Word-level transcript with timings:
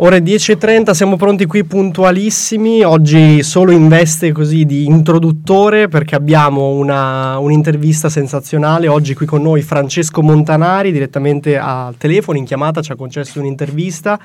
Ore 0.00 0.20
10.30, 0.20 0.92
siamo 0.92 1.16
pronti 1.16 1.44
qui 1.46 1.64
puntualissimi, 1.64 2.84
oggi 2.84 3.42
solo 3.42 3.72
in 3.72 3.88
veste 3.88 4.30
così 4.30 4.64
di 4.64 4.84
introduttore 4.84 5.88
perché 5.88 6.14
abbiamo 6.14 6.68
una, 6.68 7.36
un'intervista 7.38 8.08
sensazionale, 8.08 8.86
oggi 8.86 9.14
qui 9.14 9.26
con 9.26 9.42
noi 9.42 9.60
Francesco 9.62 10.22
Montanari 10.22 10.92
direttamente 10.92 11.58
al 11.58 11.96
telefono 11.96 12.38
in 12.38 12.44
chiamata 12.44 12.80
ci 12.80 12.92
ha 12.92 12.94
concesso 12.94 13.40
un'intervista, 13.40 14.20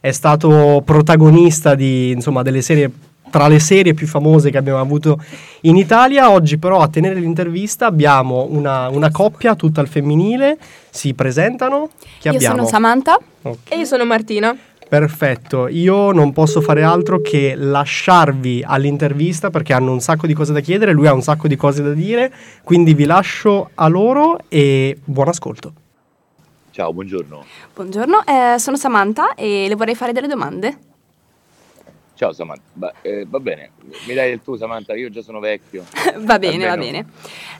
è 0.00 0.10
stato 0.10 0.82
protagonista 0.84 1.76
di, 1.76 2.10
insomma, 2.10 2.42
delle 2.42 2.60
serie 2.60 2.90
tra 3.30 3.46
le 3.46 3.60
serie 3.60 3.94
più 3.94 4.08
famose 4.08 4.50
che 4.50 4.58
abbiamo 4.58 4.80
avuto 4.80 5.22
in 5.62 5.76
Italia. 5.76 6.30
Oggi 6.30 6.58
però 6.58 6.80
a 6.80 6.88
tenere 6.88 7.14
l'intervista 7.14 7.86
abbiamo 7.86 8.48
una, 8.50 8.88
una 8.88 9.10
coppia 9.12 9.54
tutta 9.54 9.80
al 9.80 9.88
femminile, 9.88 10.58
si 10.90 11.14
presentano. 11.14 11.90
Chi 12.18 12.26
io 12.28 12.34
abbiamo? 12.34 12.56
sono 12.56 12.68
Samantha 12.68 13.18
okay. 13.40 13.56
e 13.68 13.78
io 13.78 13.84
sono 13.84 14.04
Martina. 14.04 14.54
Perfetto, 14.92 15.68
io 15.68 16.12
non 16.12 16.34
posso 16.34 16.60
fare 16.60 16.82
altro 16.82 17.22
che 17.22 17.54
lasciarvi 17.56 18.62
all'intervista 18.62 19.48
perché 19.48 19.72
hanno 19.72 19.90
un 19.90 20.00
sacco 20.00 20.26
di 20.26 20.34
cose 20.34 20.52
da 20.52 20.60
chiedere, 20.60 20.92
lui 20.92 21.06
ha 21.06 21.14
un 21.14 21.22
sacco 21.22 21.48
di 21.48 21.56
cose 21.56 21.82
da 21.82 21.94
dire, 21.94 22.30
quindi 22.62 22.92
vi 22.92 23.06
lascio 23.06 23.70
a 23.72 23.88
loro 23.88 24.40
e 24.48 24.98
buon 25.02 25.28
ascolto. 25.28 25.72
Ciao, 26.72 26.92
buongiorno. 26.92 27.42
Buongiorno, 27.72 28.22
eh, 28.26 28.58
sono 28.58 28.76
Samantha 28.76 29.32
e 29.32 29.64
le 29.66 29.76
vorrei 29.76 29.94
fare 29.94 30.12
delle 30.12 30.28
domande. 30.28 30.91
Ciao 32.22 32.32
Samantha, 32.32 32.62
ba- 32.74 32.94
eh, 33.02 33.26
va 33.28 33.40
bene, 33.40 33.72
mi 34.06 34.14
dai 34.14 34.28
del 34.28 34.40
tu 34.40 34.54
Samantha, 34.54 34.94
io 34.94 35.10
già 35.10 35.22
sono 35.22 35.40
vecchio. 35.40 35.84
va 36.22 36.38
bene, 36.38 36.68
va 36.68 36.76
bene. 36.76 37.04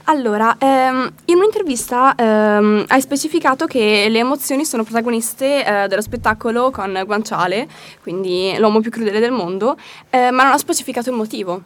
Allora, 0.04 0.56
ehm, 0.56 1.12
in 1.24 1.36
un'intervista 1.36 2.14
ehm, 2.14 2.84
hai 2.86 3.00
specificato 3.00 3.66
che 3.66 4.06
le 4.08 4.20
emozioni 4.20 4.64
sono 4.64 4.84
protagoniste 4.84 5.64
eh, 5.66 5.88
dello 5.88 6.00
spettacolo 6.00 6.70
con 6.70 7.02
Guanciale, 7.04 7.66
quindi 8.04 8.54
l'uomo 8.56 8.78
più 8.78 8.92
crudele 8.92 9.18
del 9.18 9.32
mondo, 9.32 9.76
eh, 10.10 10.30
ma 10.30 10.44
non 10.44 10.52
ha 10.52 10.58
specificato 10.58 11.10
il 11.10 11.16
motivo 11.16 11.62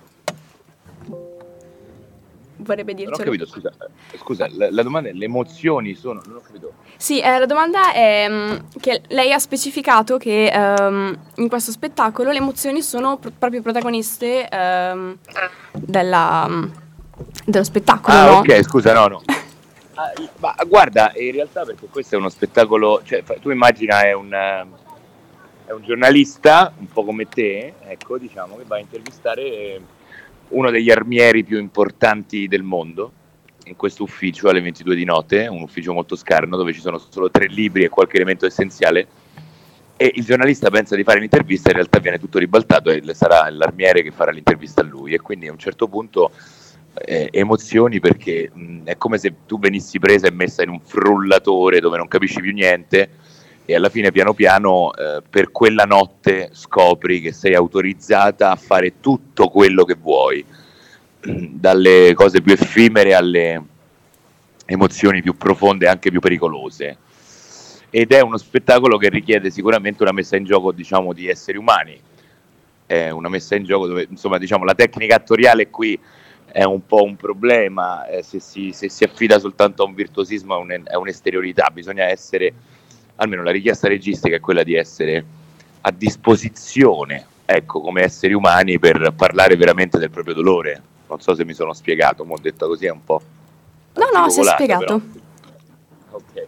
vorrebbe 2.66 2.92
dircelo. 2.92 3.16
Non 3.16 3.26
ho 3.26 3.30
capito, 3.30 3.46
scusa, 3.46 3.72
eh, 4.12 4.18
scusa 4.18 4.48
la, 4.50 4.70
la, 4.70 4.82
domanda 4.82 5.08
è 5.08 5.12
le 5.12 5.24
emozioni 5.24 5.94
sono, 5.94 6.20
non 6.26 6.36
ho 6.36 6.40
capito. 6.40 6.72
Sì, 6.96 7.20
eh, 7.20 7.38
la 7.38 7.46
domanda 7.46 7.92
è 7.92 8.26
um, 8.28 8.68
che 8.80 9.02
lei 9.08 9.32
ha 9.32 9.38
specificato 9.38 10.18
che 10.18 10.52
um, 10.54 11.16
in 11.36 11.48
questo 11.48 11.70
spettacolo 11.70 12.30
le 12.30 12.38
emozioni 12.38 12.82
sono 12.82 13.16
pr- 13.18 13.32
proprio 13.38 13.62
protagoniste 13.62 14.48
um, 14.50 15.16
della, 15.72 16.68
dello 17.44 17.64
spettacolo, 17.64 18.16
ah, 18.16 18.26
no? 18.26 18.36
ok, 18.38 18.62
scusa, 18.62 18.92
no, 18.92 19.06
no. 19.06 19.22
ah, 19.94 20.12
ma 20.38 20.54
guarda, 20.66 21.12
in 21.16 21.32
realtà 21.32 21.64
perché 21.64 21.86
questo 21.86 22.16
è 22.16 22.18
uno 22.18 22.28
spettacolo, 22.28 23.00
cioè 23.04 23.22
tu 23.40 23.50
immagina 23.50 24.02
è 24.02 24.12
un, 24.12 24.32
è 25.64 25.72
un 25.72 25.82
giornalista, 25.82 26.72
un 26.78 26.88
po' 26.88 27.04
come 27.04 27.26
te, 27.28 27.74
ecco, 27.86 28.18
diciamo, 28.18 28.56
che 28.56 28.64
va 28.66 28.76
a 28.76 28.80
intervistare 28.80 29.80
uno 30.48 30.70
degli 30.70 30.90
armieri 30.90 31.44
più 31.44 31.58
importanti 31.58 32.48
del 32.48 32.62
mondo 32.62 33.12
in 33.66 33.76
questo 33.76 34.04
ufficio 34.04 34.48
alle 34.48 34.60
22 34.60 34.94
di 34.94 35.04
notte, 35.04 35.46
un 35.48 35.62
ufficio 35.62 35.92
molto 35.92 36.14
scarno 36.14 36.56
dove 36.56 36.72
ci 36.72 36.80
sono 36.80 36.98
solo 36.98 37.30
tre 37.30 37.46
libri 37.46 37.82
e 37.82 37.88
qualche 37.88 38.16
elemento 38.16 38.46
essenziale. 38.46 39.06
E 39.96 40.12
il 40.14 40.24
giornalista 40.24 40.70
pensa 40.70 40.94
di 40.94 41.02
fare 41.02 41.20
l'intervista 41.20 41.70
in 41.70 41.76
realtà 41.76 41.98
viene 41.98 42.18
tutto 42.18 42.38
ribaltato 42.38 42.90
e 42.90 43.02
sarà 43.14 43.48
l'armiere 43.50 44.02
che 44.02 44.12
farà 44.12 44.30
l'intervista 44.30 44.82
a 44.82 44.84
lui. 44.84 45.14
E 45.14 45.20
quindi 45.20 45.48
a 45.48 45.52
un 45.52 45.58
certo 45.58 45.88
punto 45.88 46.30
eh, 46.94 47.28
emozioni 47.32 47.98
perché 47.98 48.50
mh, 48.52 48.84
è 48.84 48.96
come 48.96 49.18
se 49.18 49.34
tu 49.46 49.58
venissi 49.58 49.98
presa 49.98 50.28
e 50.28 50.32
messa 50.32 50.62
in 50.62 50.68
un 50.68 50.80
frullatore 50.80 51.80
dove 51.80 51.96
non 51.96 52.08
capisci 52.08 52.40
più 52.40 52.52
niente 52.52 53.10
e 53.66 53.74
alla 53.74 53.88
fine 53.88 54.12
piano 54.12 54.32
piano 54.32 54.94
eh, 54.94 55.22
per 55.28 55.50
quella 55.50 55.82
notte 55.82 56.50
scopri 56.52 57.20
che 57.20 57.32
sei 57.32 57.54
autorizzata 57.54 58.52
a 58.52 58.56
fare 58.56 59.00
tutto 59.00 59.48
quello 59.48 59.84
che 59.84 59.96
vuoi, 60.00 60.44
dalle 61.20 62.14
cose 62.14 62.40
più 62.40 62.52
effimere 62.52 63.12
alle 63.12 63.62
emozioni 64.66 65.20
più 65.20 65.36
profonde 65.36 65.86
e 65.86 65.88
anche 65.88 66.10
più 66.10 66.20
pericolose. 66.20 66.98
Ed 67.90 68.12
è 68.12 68.20
uno 68.20 68.36
spettacolo 68.36 68.98
che 68.98 69.08
richiede 69.08 69.50
sicuramente 69.50 70.02
una 70.02 70.12
messa 70.12 70.36
in 70.36 70.44
gioco, 70.44 70.70
diciamo, 70.70 71.12
di 71.12 71.28
esseri 71.28 71.58
umani. 71.58 71.98
È 72.86 73.10
una 73.10 73.28
messa 73.28 73.56
in 73.56 73.64
gioco 73.64 73.88
dove, 73.88 74.06
insomma, 74.08 74.38
diciamo, 74.38 74.64
la 74.64 74.74
tecnica 74.74 75.16
attoriale 75.16 75.70
qui 75.70 75.98
è 76.52 76.62
un 76.62 76.86
po' 76.86 77.02
un 77.02 77.16
problema, 77.16 78.06
eh, 78.06 78.22
se, 78.22 78.38
si, 78.38 78.70
se, 78.72 78.88
si, 78.88 79.02
affida 79.02 79.38
soltanto 79.38 79.82
a 79.82 79.86
un 79.86 79.94
virtuosismo 79.94 80.56
è, 80.56 80.58
un, 80.58 80.82
è 80.84 80.94
un'esteriorità, 80.94 81.70
bisogna 81.72 82.04
essere 82.04 82.52
almeno 83.16 83.42
la 83.42 83.50
richiesta 83.50 83.88
registica 83.88 84.36
è 84.36 84.40
quella 84.40 84.62
di 84.62 84.74
essere 84.74 85.24
a 85.82 85.90
disposizione, 85.90 87.24
ecco, 87.44 87.80
come 87.80 88.02
esseri 88.02 88.32
umani 88.32 88.78
per 88.78 89.12
parlare 89.16 89.56
veramente 89.56 89.98
del 89.98 90.10
proprio 90.10 90.34
dolore. 90.34 90.82
Non 91.08 91.20
so 91.20 91.34
se 91.34 91.44
mi 91.44 91.54
sono 91.54 91.72
spiegato, 91.72 92.24
mo 92.24 92.34
ho 92.34 92.38
detto 92.40 92.66
così 92.66 92.86
è 92.86 92.90
un 92.90 93.04
po'... 93.04 93.22
No, 93.94 94.20
no, 94.20 94.28
si 94.28 94.40
è 94.40 94.44
spiegato. 94.44 95.00
Ok. 96.10 96.46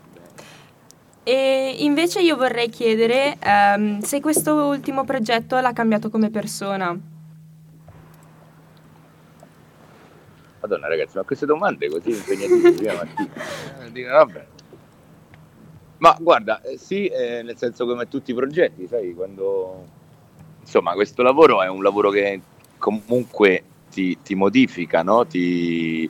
E 1.22 1.76
invece 1.78 2.20
io 2.20 2.36
vorrei 2.36 2.68
chiedere 2.68 3.38
um, 3.44 4.00
se 4.00 4.20
questo 4.20 4.54
ultimo 4.54 5.04
progetto 5.04 5.58
l'ha 5.60 5.72
cambiato 5.72 6.10
come 6.10 6.30
persona. 6.30 6.98
Madonna 10.60 10.88
ragazzi, 10.88 11.16
ma 11.16 11.22
queste 11.22 11.46
domande 11.46 11.88
così 11.88 12.10
impegnative 12.10 12.72
prima 12.74 12.94
mattina. 12.94 13.84
Eh, 13.84 13.92
dico, 13.92 14.10
vabbè. 14.10 14.46
Ma 15.98 16.16
guarda, 16.20 16.62
eh, 16.62 16.78
sì, 16.78 17.06
eh, 17.06 17.42
nel 17.42 17.56
senso 17.56 17.84
come 17.84 18.08
tutti 18.08 18.30
i 18.30 18.34
progetti, 18.34 18.86
sai, 18.86 19.14
quando... 19.14 19.96
Insomma, 20.60 20.92
questo 20.92 21.22
lavoro 21.22 21.62
è 21.62 21.68
un 21.68 21.82
lavoro 21.82 22.10
che 22.10 22.40
comunque 22.78 23.64
ti, 23.90 24.18
ti 24.22 24.34
modifica, 24.34 25.02
no? 25.02 25.26
Ti... 25.26 26.08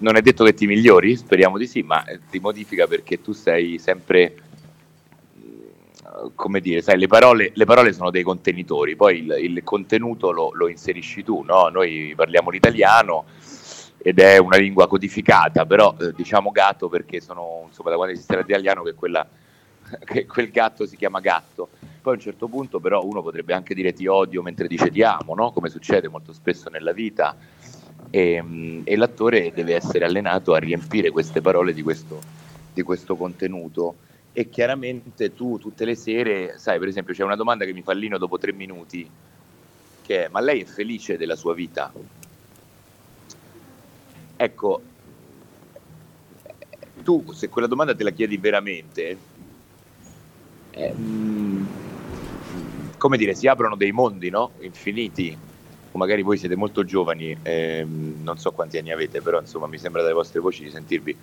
Non 0.00 0.16
è 0.16 0.20
detto 0.20 0.44
che 0.44 0.54
ti 0.54 0.66
migliori, 0.66 1.16
speriamo 1.16 1.58
di 1.58 1.66
sì, 1.66 1.82
ma 1.82 2.04
eh, 2.04 2.20
ti 2.30 2.38
modifica 2.38 2.86
perché 2.86 3.20
tu 3.20 3.32
sei 3.32 3.78
sempre 3.78 4.34
mm, 5.38 6.28
come 6.34 6.60
dire, 6.60 6.82
sai, 6.82 6.98
le 6.98 7.06
parole, 7.06 7.50
le 7.54 7.64
parole, 7.64 7.92
sono 7.92 8.10
dei 8.10 8.22
contenitori, 8.22 8.94
poi 8.94 9.18
il, 9.18 9.36
il 9.40 9.64
contenuto 9.64 10.30
lo, 10.32 10.50
lo, 10.52 10.68
inserisci 10.68 11.24
tu, 11.24 11.42
no? 11.42 11.68
Noi 11.68 12.12
parliamo 12.14 12.50
l'italiano, 12.50 13.24
ed 14.08 14.20
è 14.20 14.38
una 14.38 14.56
lingua 14.56 14.88
codificata, 14.88 15.66
però 15.66 15.94
eh, 16.00 16.14
diciamo 16.16 16.50
gatto 16.50 16.88
perché 16.88 17.20
sono, 17.20 17.64
insomma, 17.66 17.90
da 17.90 17.96
quando 17.96 18.14
esiste 18.14 18.38
l'italiano 18.38 18.82
che, 18.82 18.94
quella, 18.94 19.28
che 20.02 20.24
quel 20.24 20.50
gatto 20.50 20.86
si 20.86 20.96
chiama 20.96 21.20
gatto. 21.20 21.68
Poi 22.00 22.14
a 22.14 22.16
un 22.16 22.22
certo 22.22 22.48
punto 22.48 22.80
però 22.80 23.04
uno 23.04 23.20
potrebbe 23.20 23.52
anche 23.52 23.74
dire 23.74 23.92
ti 23.92 24.06
odio 24.06 24.40
mentre 24.40 24.66
dice 24.66 24.90
ti 24.90 25.02
amo, 25.02 25.34
no? 25.34 25.52
come 25.52 25.68
succede 25.68 26.08
molto 26.08 26.32
spesso 26.32 26.70
nella 26.70 26.92
vita, 26.92 27.36
e, 28.08 28.42
mm, 28.42 28.80
e, 28.84 28.96
l'attore 28.96 29.52
deve 29.54 29.74
essere 29.74 30.06
allenato 30.06 30.54
a 30.54 30.58
riempire 30.58 31.10
queste 31.10 31.42
parole 31.42 31.74
di 31.74 31.82
questo, 31.82 32.18
di 32.72 32.80
questo 32.80 33.14
contenuto. 33.14 33.96
E 34.32 34.48
chiaramente 34.48 35.34
tu 35.34 35.58
tutte 35.58 35.84
le 35.84 35.96
sere, 35.96 36.54
sai, 36.56 36.78
per 36.78 36.88
esempio 36.88 37.12
c'è 37.12 37.24
una 37.24 37.36
domanda 37.36 37.66
che 37.66 37.74
mi 37.74 37.82
fa 37.82 37.92
Lino 37.92 38.16
dopo 38.16 38.38
tre 38.38 38.54
minuti, 38.54 39.06
che 40.02 40.24
è 40.24 40.28
ma 40.30 40.40
lei 40.40 40.62
è 40.62 40.64
felice 40.64 41.18
della 41.18 41.36
sua 41.36 41.52
vita? 41.52 41.92
Ecco, 44.40 44.80
tu 47.02 47.24
se 47.32 47.48
quella 47.48 47.66
domanda 47.66 47.92
te 47.92 48.04
la 48.04 48.10
chiedi 48.10 48.36
veramente, 48.36 49.18
eh, 50.70 50.94
come 52.96 53.16
dire, 53.16 53.34
si 53.34 53.48
aprono 53.48 53.74
dei 53.74 53.90
mondi, 53.90 54.30
no? 54.30 54.52
Infiniti. 54.60 55.36
O 55.90 55.98
magari 55.98 56.22
voi 56.22 56.36
siete 56.36 56.54
molto 56.54 56.84
giovani, 56.84 57.36
ehm, 57.42 58.20
non 58.22 58.38
so 58.38 58.52
quanti 58.52 58.78
anni 58.78 58.92
avete, 58.92 59.20
però 59.22 59.40
insomma 59.40 59.66
mi 59.66 59.78
sembra 59.78 60.02
dalle 60.02 60.14
vostre 60.14 60.38
voci 60.38 60.62
di 60.62 60.70
sentirvi. 60.70 61.16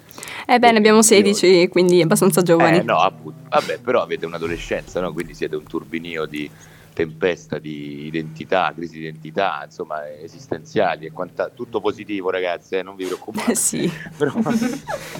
Ebbene, 0.46 0.78
abbiamo 0.78 1.02
16, 1.02 1.70
quindi 1.70 2.02
abbastanza 2.02 2.42
giovani. 2.42 2.80
Eh, 2.80 2.84
no, 2.84 2.98
appunto. 2.98 3.48
Vabbè, 3.48 3.80
però 3.80 4.02
avete 4.02 4.26
un'adolescenza, 4.26 5.00
no? 5.00 5.14
Quindi 5.14 5.34
siete 5.34 5.56
un 5.56 5.64
turbinio 5.64 6.26
di 6.26 6.50
tempesta 6.96 7.60
di 7.60 8.06
identità, 8.06 8.72
crisi 8.74 8.94
di 8.94 9.00
identità, 9.02 9.62
insomma, 9.66 10.10
esistenziali 10.10 11.06
e 11.06 11.12
quanta, 11.12 11.50
tutto 11.50 11.82
positivo, 11.82 12.30
ragazzi, 12.30 12.78
eh, 12.78 12.84
non 12.84 12.96
vi 12.96 13.06
preoccupate. 13.06 13.54
sì. 13.54 13.92
però, 14.18 14.34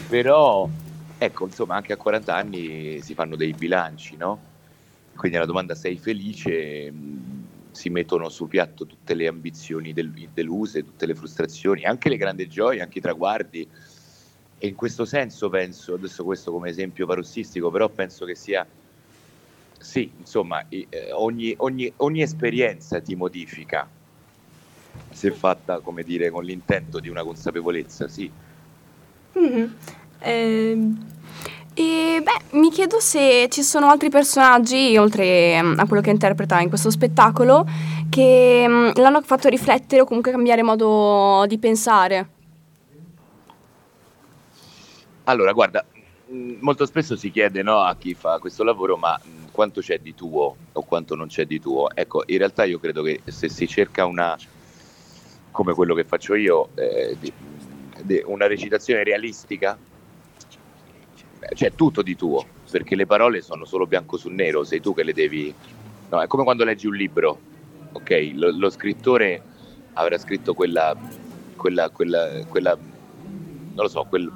però, 0.08 0.70
ecco, 1.18 1.46
insomma, 1.46 1.76
anche 1.76 1.92
a 1.92 1.98
40 1.98 2.34
anni 2.34 3.02
si 3.02 3.14
fanno 3.14 3.36
dei 3.36 3.52
bilanci, 3.52 4.16
no? 4.16 4.40
Quindi 5.18 5.36
alla 5.36 5.46
domanda 5.46 5.76
sei 5.76 5.98
felice 5.98 6.94
si 7.72 7.90
mettono 7.90 8.30
sul 8.30 8.48
piatto 8.48 8.86
tutte 8.86 9.14
le 9.14 9.28
ambizioni 9.28 9.92
del, 9.92 10.12
deluse, 10.34 10.82
tutte 10.82 11.06
le 11.06 11.14
frustrazioni, 11.14 11.84
anche 11.84 12.08
le 12.08 12.16
grandi 12.16 12.48
gioie, 12.48 12.82
anche 12.82 13.00
i 13.00 13.02
traguardi. 13.02 13.68
E 14.58 14.68
in 14.68 14.76
questo 14.76 15.04
senso 15.04 15.50
penso, 15.50 15.96
adesso 15.96 16.24
questo 16.24 16.54
come 16.54 16.70
esempio 16.70 17.06
parossistico, 17.06 17.70
però 17.70 17.90
penso 17.90 18.24
che 18.24 18.36
sia 18.36 18.66
sì, 19.86 20.12
insomma, 20.18 20.66
eh, 20.68 20.88
ogni, 21.14 21.54
ogni, 21.58 21.94
ogni, 21.98 22.22
esperienza 22.24 23.00
ti 23.00 23.16
modifica, 23.16 23.88
se 25.12 25.30
fatta, 25.30 25.80
come 25.80 26.02
dire, 26.02 26.32
con 26.32 26.44
l'intento 26.44 27.00
di 27.00 27.08
una 27.08 27.24
consapevolezza, 27.24 28.08
sì. 28.08 28.30
Mm-hmm. 29.38 29.66
Eh, 30.20 30.92
E 31.78 32.22
beh, 32.24 32.58
mi 32.58 32.72
chiedo 32.72 33.00
se 33.02 33.48
ci 33.50 33.62
sono 33.62 33.90
altri 33.90 34.10
personaggi, 34.10 34.96
oltre 34.98 35.62
mm, 35.62 35.80
a 35.80 35.86
quello 35.86 36.02
che 36.02 36.10
interpreta 36.10 36.62
in 36.62 36.70
questo 36.70 36.90
spettacolo, 36.90 37.66
che 38.10 38.66
mm, 38.68 38.90
l'hanno 38.96 39.22
fatto 39.22 39.50
riflettere 39.50 40.02
o 40.02 40.06
comunque 40.06 40.32
cambiare 40.32 40.64
modo 40.64 41.46
di 41.48 41.58
pensare. 41.60 42.30
Allora, 45.26 45.52
guarda, 45.52 45.86
molto 46.60 46.86
spesso 46.86 47.16
si 47.16 47.32
chiede 47.32 47.62
no, 47.62 47.80
a 47.80 47.96
chi 47.96 48.14
fa 48.14 48.40
questo 48.40 48.64
lavoro, 48.64 48.98
ma 48.98 49.20
quanto 49.52 49.82
c'è 49.82 50.00
di 50.00 50.14
tuo 50.14 50.56
o 50.72 50.82
quanto 50.84 51.16
non 51.16 51.28
c'è 51.28 51.46
di 51.46 51.60
tuo. 51.60 51.90
Ecco, 51.94 52.24
in 52.26 52.38
realtà 52.38 52.64
io 52.66 52.80
credo 52.80 53.02
che 53.02 53.22
se 53.26 53.50
si 53.50 53.68
cerca 53.68 54.06
una, 54.06 54.38
come 55.52 55.74
quello 55.74 55.94
che 55.94 56.04
faccio 56.04 56.36
io, 56.36 56.70
eh, 56.76 57.16
di, 57.20 57.32
di 58.02 58.22
una 58.26 58.48
recitazione 58.48 59.04
realistica, 59.04 59.78
c'è 61.54 61.74
tutto 61.74 62.02
di 62.02 62.16
tuo, 62.16 62.46
perché 62.70 62.96
le 62.96 63.06
parole 63.06 63.42
sono 63.42 63.66
solo 63.66 63.86
bianco 63.88 64.18
su 64.18 64.30
nero, 64.30 64.64
sei 64.64 64.82
tu 64.82 64.94
che 64.94 65.04
le 65.04 65.14
devi... 65.14 65.54
No, 66.10 66.22
è 66.22 66.28
come 66.28 66.44
quando 66.44 66.64
leggi 66.64 66.88
un 66.88 66.96
libro, 66.96 67.40
ok? 67.94 68.32
Lo, 68.34 68.52
lo 68.52 68.70
scrittore 68.70 69.42
avrà 69.94 70.18
scritto 70.18 70.54
quella, 70.54 70.96
quella, 71.56 71.90
quella, 71.90 72.44
quella, 72.48 72.76
non 72.76 73.84
lo 73.84 73.88
so, 73.88 74.06
quel, 74.10 74.32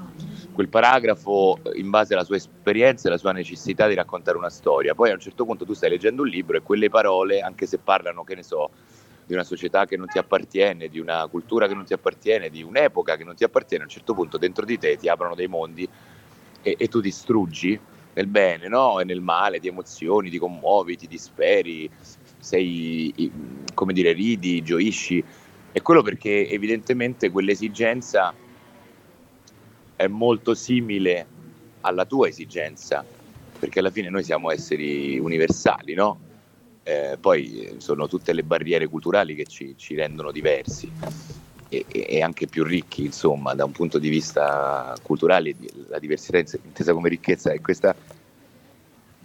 quel 0.60 0.68
paragrafo 0.68 1.58
in 1.76 1.90
base 1.90 2.14
alla 2.14 2.26
sua 2.26 2.36
esperienza 2.36 3.08
e 3.08 3.12
alla 3.12 3.18
sua 3.18 3.32
necessità 3.32 3.88
di 3.88 3.94
raccontare 3.94 4.38
una 4.38 4.50
storia. 4.50 4.94
Poi 4.94 5.10
a 5.10 5.14
un 5.14 5.20
certo 5.22 5.46
punto 5.46 5.64
tu 5.64 5.72
stai 5.72 5.90
leggendo 5.90 6.24
un 6.24 6.28
libro 6.28 6.58
e 6.58 6.62
quelle 6.62 6.90
parole, 6.90 7.40
anche 7.40 7.66
se 7.66 7.78
parlano, 7.78 8.26
che 8.26 8.36
ne 8.36 8.44
so, 8.44 8.72
di 9.26 9.34
una 9.34 9.46
società 9.46 9.86
che 9.86 9.96
non 9.96 10.08
ti 10.08 10.18
appartiene, 10.18 10.90
di 10.90 11.00
una 11.00 11.26
cultura 11.28 11.66
che 11.66 11.76
non 11.76 11.86
ti 11.86 11.94
appartiene, 11.94 12.50
di 12.50 12.62
un'epoca 12.62 13.16
che 13.16 13.24
non 13.24 13.36
ti 13.36 13.46
appartiene, 13.46 13.84
a 13.84 13.86
un 13.86 13.94
certo 13.94 14.14
punto 14.14 14.38
dentro 14.38 14.66
di 14.66 14.78
te 14.78 14.98
ti 14.98 15.08
aprono 15.08 15.34
dei 15.34 15.48
mondi 15.48 15.88
e, 16.62 16.76
e 16.78 16.88
tu 16.90 17.00
distruggi 17.00 17.80
nel 18.16 18.28
bene 18.28 18.68
no? 18.68 19.00
e 19.00 19.06
nel 19.06 19.22
male, 19.22 19.60
di 19.60 19.70
emozioni, 19.70 20.30
ti 20.30 20.40
commuovi, 20.40 20.98
ti 20.98 21.08
disperi, 21.08 21.90
sei, 22.38 23.32
come 23.74 23.94
dire, 23.94 24.12
ridi, 24.12 24.62
gioisci. 24.62 25.24
E 25.72 25.82
quello 25.82 26.02
perché 26.02 26.50
evidentemente 26.50 27.30
quell'esigenza 27.30 28.36
è 30.00 30.08
molto 30.08 30.54
simile 30.54 31.28
alla 31.82 32.06
tua 32.06 32.30
esigenza, 32.30 33.04
perché 33.60 33.80
alla 33.80 33.90
fine 33.90 34.10
noi 34.10 34.24
siamo 34.24 34.50
esseri 34.50 35.20
universali, 35.20 35.94
no? 35.94 36.18
Eh, 36.84 37.18
poi 37.20 37.76
sono 37.80 38.08
tutte 38.08 38.32
le 38.32 38.44
barriere 38.44 38.88
culturali 38.88 39.36
che 39.36 39.44
ci, 39.44 39.76
ci 39.76 39.96
rendono 39.96 40.32
diversi 40.32 40.90
e, 41.68 41.86
e, 41.90 42.22
anche 42.22 42.48
più 42.48 42.64
ricchi, 42.64 43.04
insomma, 43.04 43.54
da 43.56 43.66
un 43.66 43.74
punto 43.74 44.00
di 44.00 44.08
vista 44.08 44.96
culturale, 45.02 45.54
la 45.90 46.00
diversità 46.00 46.38
intesa 46.38 46.94
come 46.94 47.10
ricchezza 47.10 47.52
è 47.52 47.60
questa. 47.60 47.94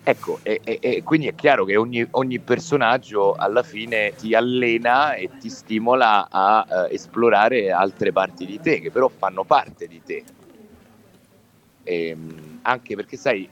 Ecco, 0.02 0.40
e, 0.42 0.60
e 0.64 1.02
quindi 1.04 1.28
è 1.28 1.36
chiaro 1.36 1.64
che 1.64 1.76
ogni, 1.76 2.04
ogni, 2.10 2.40
personaggio 2.40 3.34
alla 3.34 3.62
fine 3.62 4.12
ti 4.16 4.34
allena 4.34 5.14
e 5.14 5.30
ti 5.38 5.48
stimola 5.48 6.26
a 6.28 6.66
uh, 6.68 6.92
esplorare 6.92 7.70
altre 7.70 8.10
parti 8.10 8.44
di 8.44 8.58
te, 8.60 8.80
che 8.80 8.90
però 8.90 9.08
fanno 9.08 9.44
parte 9.44 9.86
di 9.86 10.02
te. 10.04 10.24
E, 11.84 12.08
ehm, 12.08 12.58
anche 12.62 12.96
perché, 12.96 13.16
sai, 13.16 13.48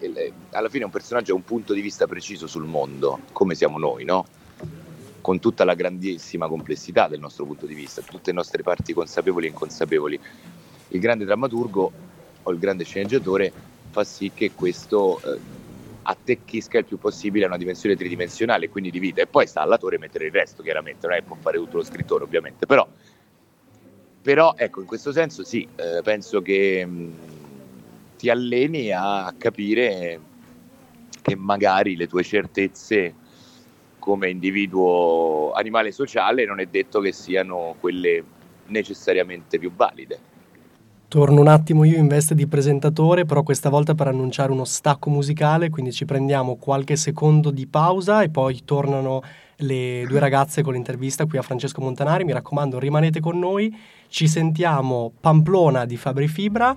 alla 0.50 0.69
fine 0.69 0.84
un 0.84 0.90
personaggio 0.90 1.32
ha 1.32 1.37
un 1.37 1.44
punto 1.44 1.73
di 1.73 1.81
vista 1.81 2.06
preciso 2.06 2.46
sul 2.46 2.64
mondo, 2.64 3.20
come 3.32 3.55
siamo 3.55 3.79
noi, 3.79 4.05
no? 4.05 4.26
con 5.23 5.38
tutta 5.38 5.64
la 5.64 5.75
grandissima 5.75 6.49
complessità 6.49 7.08
del 7.08 7.20
nostro 7.20 7.46
punto 7.46 7.64
di 7.64 7.75
vista, 7.75 8.02
tutte 8.02 8.31
le 8.31 8.37
nostre 8.37 8.62
parti 8.62 8.93
consapevoli 8.93 9.46
e 9.46 9.50
inconsapevoli. 9.50 10.20
Il 10.88 11.00
grande 11.00 11.25
drammaturgo 11.25 11.93
o 12.43 12.50
il 12.50 12.58
grande 12.58 12.84
sceneggiatore 12.84 13.52
fa 13.90 14.05
sì 14.05 14.32
che 14.35 14.50
questo 14.52 15.23
eh, 15.23 15.38
attecchisca 16.02 16.78
il 16.78 16.85
più 16.85 16.99
possibile 16.99 17.44
a 17.44 17.49
una 17.49 17.56
dimensione 17.56 17.96
tridimensionale, 17.96 18.69
quindi 18.69 18.90
di 18.90 18.99
vita, 18.99 19.23
e 19.23 19.26
poi 19.26 19.46
sta 19.46 19.61
all'attore 19.61 19.99
mettere 19.99 20.26
il 20.26 20.32
resto, 20.32 20.62
chiaramente, 20.62 21.06
non 21.06 21.17
è 21.17 21.20
che 21.20 21.26
può 21.26 21.37
fare 21.40 21.56
tutto 21.58 21.76
lo 21.78 21.85
scrittore, 21.85 22.25
ovviamente, 22.25 22.67
però, 22.67 22.87
però 24.20 24.55
ecco, 24.56 24.81
in 24.81 24.87
questo 24.87 25.12
senso 25.12 25.44
sì, 25.44 25.67
eh, 25.76 26.00
penso 26.02 26.43
che 26.43 26.85
mh, 26.85 26.90
mm, 26.90 27.31
ti 28.23 28.31
alleni 28.31 28.93
a 28.93 29.35
capire 29.37 30.21
che 31.23 31.35
magari 31.35 31.97
le 31.97 32.07
tue 32.07 32.23
certezze 32.23 33.15
come 33.99 34.31
individuo 34.31 35.51
animale 35.51 35.91
sociale 35.91 36.47
non 36.47 36.61
è 36.61 36.67
detto 36.67 37.01
che 37.01 37.11
siano 37.11 37.75
quelle 37.81 38.23
necessariamente 38.67 39.59
più 39.59 39.73
valide. 39.75 40.21
Torno 41.09 41.41
un 41.41 41.49
attimo 41.49 41.83
io 41.83 41.99
in 41.99 42.07
veste 42.07 42.37
di 42.37 42.47
presentatore, 42.47 43.25
però 43.25 43.43
questa 43.43 43.69
volta 43.69 43.97
per 43.97 44.07
annunciare 44.07 44.53
uno 44.53 44.65
stacco 44.65 45.11
musicale, 45.11 45.69
quindi 45.69 45.91
ci 45.91 46.05
prendiamo 46.05 46.55
qualche 46.55 46.95
secondo 46.95 47.51
di 47.51 47.67
pausa 47.67 48.23
e 48.23 48.29
poi 48.29 48.63
tornano 48.65 49.21
le 49.57 50.05
due 50.07 50.21
ragazze 50.21 50.63
con 50.63 50.75
l'intervista 50.75 51.27
qui 51.27 51.39
a 51.39 51.43
Francesco 51.43 51.81
Montanari. 51.81 52.25
Mi 52.25 52.33
raccomando, 52.33 52.79
rimanete 52.79 53.19
con 53.19 53.39
noi, 53.39 53.77
ci 54.07 54.29
sentiamo 54.29 55.13
Pamplona 55.21 55.85
di 55.85 55.97
Fabri 55.97 56.29
Fibra 56.29 56.77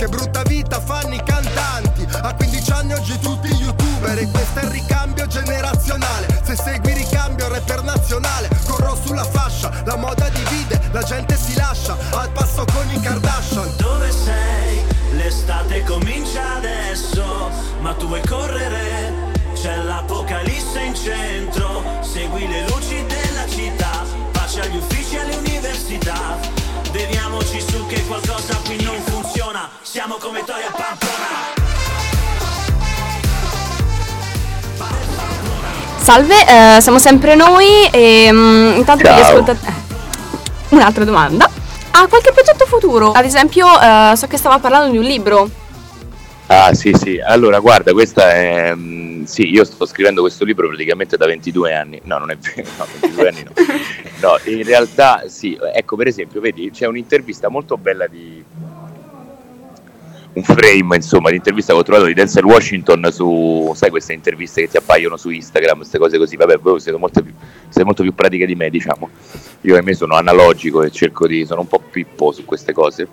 Che 0.00 0.08
brutta 0.08 0.40
vita 0.44 0.80
fanno 0.80 1.14
i 1.14 1.22
cantanti. 1.22 2.06
A 2.22 2.32
15 2.32 2.70
anni 2.72 2.94
oggi 2.94 3.18
tutti 3.18 3.48
youtuber 3.48 4.16
E 4.16 4.30
questo 4.30 4.60
è 4.60 4.64
il 4.64 4.70
ricambio 4.70 5.26
generazionale. 5.26 6.40
Se 6.42 6.56
segui 6.56 6.94
ricambio 6.94 7.48
rapper 7.48 7.82
nazionale 7.82 8.48
Corro 8.66 8.96
sulla 8.96 9.24
fascia, 9.24 9.70
la 9.84 9.96
moda 9.96 10.26
divide 10.30 10.80
La 10.92 11.02
gente 11.02 11.36
si 11.36 11.54
lascia, 11.54 11.98
al 12.12 12.30
passo 12.30 12.64
con 12.72 12.88
i 12.94 12.98
Kardashian. 12.98 13.76
Dove 13.76 14.10
sei? 14.10 14.82
L'estate 15.16 15.84
comincia 15.84 16.54
adesso 16.56 17.50
Ma 17.82 17.92
tu 17.92 18.06
vuoi 18.06 18.26
correre? 18.26 19.12
C'è 19.52 19.76
l'apocalisse 19.82 20.80
in 20.80 20.94
centro. 20.94 21.84
Segui 22.00 22.48
le 22.48 22.66
luci 22.68 23.04
della 23.04 23.46
città. 23.46 24.02
Faccia 24.30 24.64
gli 24.64 24.76
uffici 24.76 25.16
e 25.16 25.18
alle 25.18 25.36
università 25.36 26.38
Beviamoci 26.90 27.60
su 27.60 27.86
che 27.86 28.04
qualcosa 28.06 28.56
qui 28.64 28.82
non 28.82 29.00
fa 29.02 29.09
Salve, 35.98 36.34
eh, 36.46 36.80
siamo 36.80 36.98
sempre 36.98 37.34
noi 37.34 37.86
e 37.92 38.28
um, 38.30 38.72
intanto 38.76 39.02
per 39.02 39.14
gli 39.14 39.20
ascoltatori... 39.20 39.72
Eh, 39.72 39.74
un'altra 40.74 41.04
domanda. 41.04 41.48
Ha 41.90 42.06
qualche 42.08 42.32
progetto 42.32 42.64
futuro? 42.66 43.12
Ad 43.12 43.24
esempio, 43.24 43.66
eh, 43.78 44.12
so 44.16 44.26
che 44.26 44.38
stava 44.38 44.58
parlando 44.58 44.90
di 44.92 44.96
un 44.96 45.04
libro. 45.04 45.50
Ah 46.46 46.74
sì 46.74 46.92
sì, 46.94 47.20
allora 47.20 47.60
guarda, 47.60 47.92
questa 47.92 48.32
è... 48.32 48.72
Um, 48.72 49.24
sì, 49.24 49.50
io 49.50 49.64
sto 49.64 49.86
scrivendo 49.86 50.22
questo 50.22 50.44
libro 50.44 50.68
praticamente 50.68 51.16
da 51.16 51.26
22 51.26 51.74
anni. 51.74 52.00
No, 52.04 52.18
non 52.18 52.30
è 52.30 52.36
vero, 52.36 52.68
no, 52.78 52.86
22 53.00 53.28
anni 53.28 53.42
no. 53.44 53.52
No, 54.20 54.38
in 54.44 54.64
realtà 54.64 55.24
sì, 55.28 55.58
ecco 55.74 55.96
per 55.96 56.06
esempio, 56.06 56.40
vedi, 56.40 56.70
c'è 56.70 56.86
un'intervista 56.86 57.48
molto 57.48 57.76
bella 57.76 58.06
di 58.06 58.42
un 60.32 60.44
frame 60.44 60.96
insomma 60.96 61.30
di 61.30 61.36
intervista 61.36 61.72
che 61.72 61.78
ho 61.80 61.82
trovato 61.82 62.06
di 62.06 62.14
Denzel 62.14 62.44
Washington 62.44 63.08
su 63.10 63.72
sai 63.74 63.90
queste 63.90 64.12
interviste 64.12 64.62
che 64.62 64.68
ti 64.68 64.76
appaiono 64.76 65.16
su 65.16 65.30
Instagram 65.30 65.78
queste 65.78 65.98
cose 65.98 66.18
così. 66.18 66.36
Vabbè 66.36 66.58
voi 66.58 66.78
siete 66.78 66.98
molto 66.98 67.22
più, 67.22 67.32
siete 67.64 67.84
molto 67.84 68.02
più 68.02 68.14
pratiche 68.14 68.46
di 68.46 68.54
me 68.54 68.70
diciamo. 68.70 69.08
Io 69.62 69.76
a 69.76 69.82
me 69.82 69.94
sono 69.94 70.14
analogico 70.14 70.82
e 70.82 70.90
cerco 70.90 71.26
di 71.26 71.44
sono 71.44 71.62
un 71.62 71.68
po' 71.68 71.80
pippo 71.80 72.30
su 72.30 72.44
queste 72.44 72.72
cose. 72.72 73.08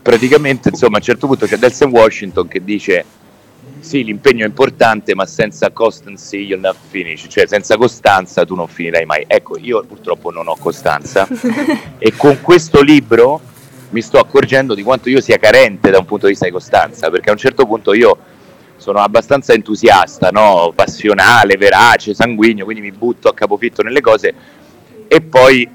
Praticamente 0.00 0.70
insomma 0.70 0.96
a 0.96 0.98
un 0.98 1.04
certo 1.04 1.26
punto 1.26 1.46
c'è 1.46 1.56
Denzel 1.56 1.88
Washington 1.88 2.48
che 2.48 2.64
dice 2.64 3.04
sì 3.80 4.02
l'impegno 4.02 4.44
è 4.44 4.48
importante 4.48 5.14
ma 5.14 5.26
senza 5.26 5.70
constancy 5.70 6.38
you'll 6.38 6.60
not 6.60 6.76
finish. 6.88 7.26
Cioè 7.28 7.46
senza 7.46 7.76
costanza 7.76 8.46
tu 8.46 8.54
non 8.54 8.68
finirai 8.68 9.04
mai. 9.04 9.24
Ecco 9.26 9.58
io 9.58 9.84
purtroppo 9.84 10.30
non 10.30 10.48
ho 10.48 10.56
costanza. 10.58 11.28
E 11.98 12.12
con 12.16 12.40
questo 12.42 12.82
libro 12.82 13.40
mi 13.94 14.02
sto 14.02 14.18
accorgendo 14.18 14.74
di 14.74 14.82
quanto 14.82 15.08
io 15.08 15.20
sia 15.20 15.38
carente 15.38 15.90
da 15.90 15.98
un 15.98 16.04
punto 16.04 16.26
di 16.26 16.32
vista 16.32 16.46
di 16.46 16.50
costanza, 16.50 17.10
perché 17.10 17.28
a 17.28 17.32
un 17.32 17.38
certo 17.38 17.64
punto 17.64 17.94
io 17.94 18.18
sono 18.76 18.98
abbastanza 18.98 19.52
entusiasta, 19.52 20.30
no? 20.30 20.72
passionale, 20.74 21.56
verace, 21.56 22.12
sanguigno, 22.12 22.64
quindi 22.64 22.82
mi 22.82 22.90
butto 22.90 23.28
a 23.28 23.34
capofitto 23.34 23.82
nelle 23.82 24.00
cose 24.00 24.34
e 25.06 25.20
poi 25.20 25.68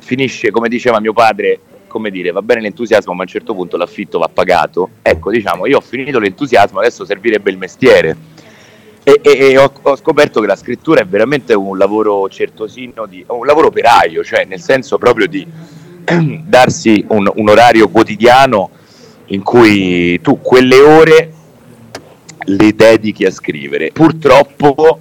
finisce, 0.00 0.50
come 0.50 0.68
diceva 0.68 0.98
mio 0.98 1.12
padre, 1.12 1.60
come 1.86 2.10
dire, 2.10 2.32
va 2.32 2.42
bene 2.42 2.60
l'entusiasmo, 2.60 3.12
ma 3.12 3.20
a 3.20 3.22
un 3.22 3.28
certo 3.28 3.54
punto 3.54 3.76
l'affitto 3.76 4.18
va 4.18 4.28
pagato. 4.28 4.90
Ecco, 5.02 5.30
diciamo, 5.30 5.66
io 5.66 5.76
ho 5.76 5.80
finito 5.80 6.18
l'entusiasmo, 6.18 6.80
adesso 6.80 7.04
servirebbe 7.04 7.50
il 7.50 7.56
mestiere. 7.56 8.16
E, 9.04 9.20
e, 9.22 9.30
e 9.30 9.58
ho, 9.58 9.72
ho, 9.80 9.96
scoperto 9.96 10.40
che 10.40 10.46
la 10.48 10.56
scrittura 10.56 11.00
è 11.00 11.06
veramente 11.06 11.54
un 11.54 11.78
lavoro 11.78 12.28
certosino, 12.28 13.06
di, 13.06 13.24
un 13.28 13.46
lavoro 13.46 13.68
operaio, 13.68 14.24
cioè 14.24 14.44
nel 14.44 14.60
senso 14.60 14.98
proprio 14.98 15.28
di 15.28 15.46
darsi 16.46 17.04
un, 17.08 17.30
un 17.34 17.48
orario 17.48 17.88
quotidiano 17.88 18.70
in 19.26 19.42
cui 19.42 20.20
tu 20.20 20.40
quelle 20.40 20.80
ore 20.80 21.32
le 22.44 22.74
dedichi 22.74 23.24
a 23.24 23.30
scrivere. 23.30 23.90
Purtroppo 23.92 24.98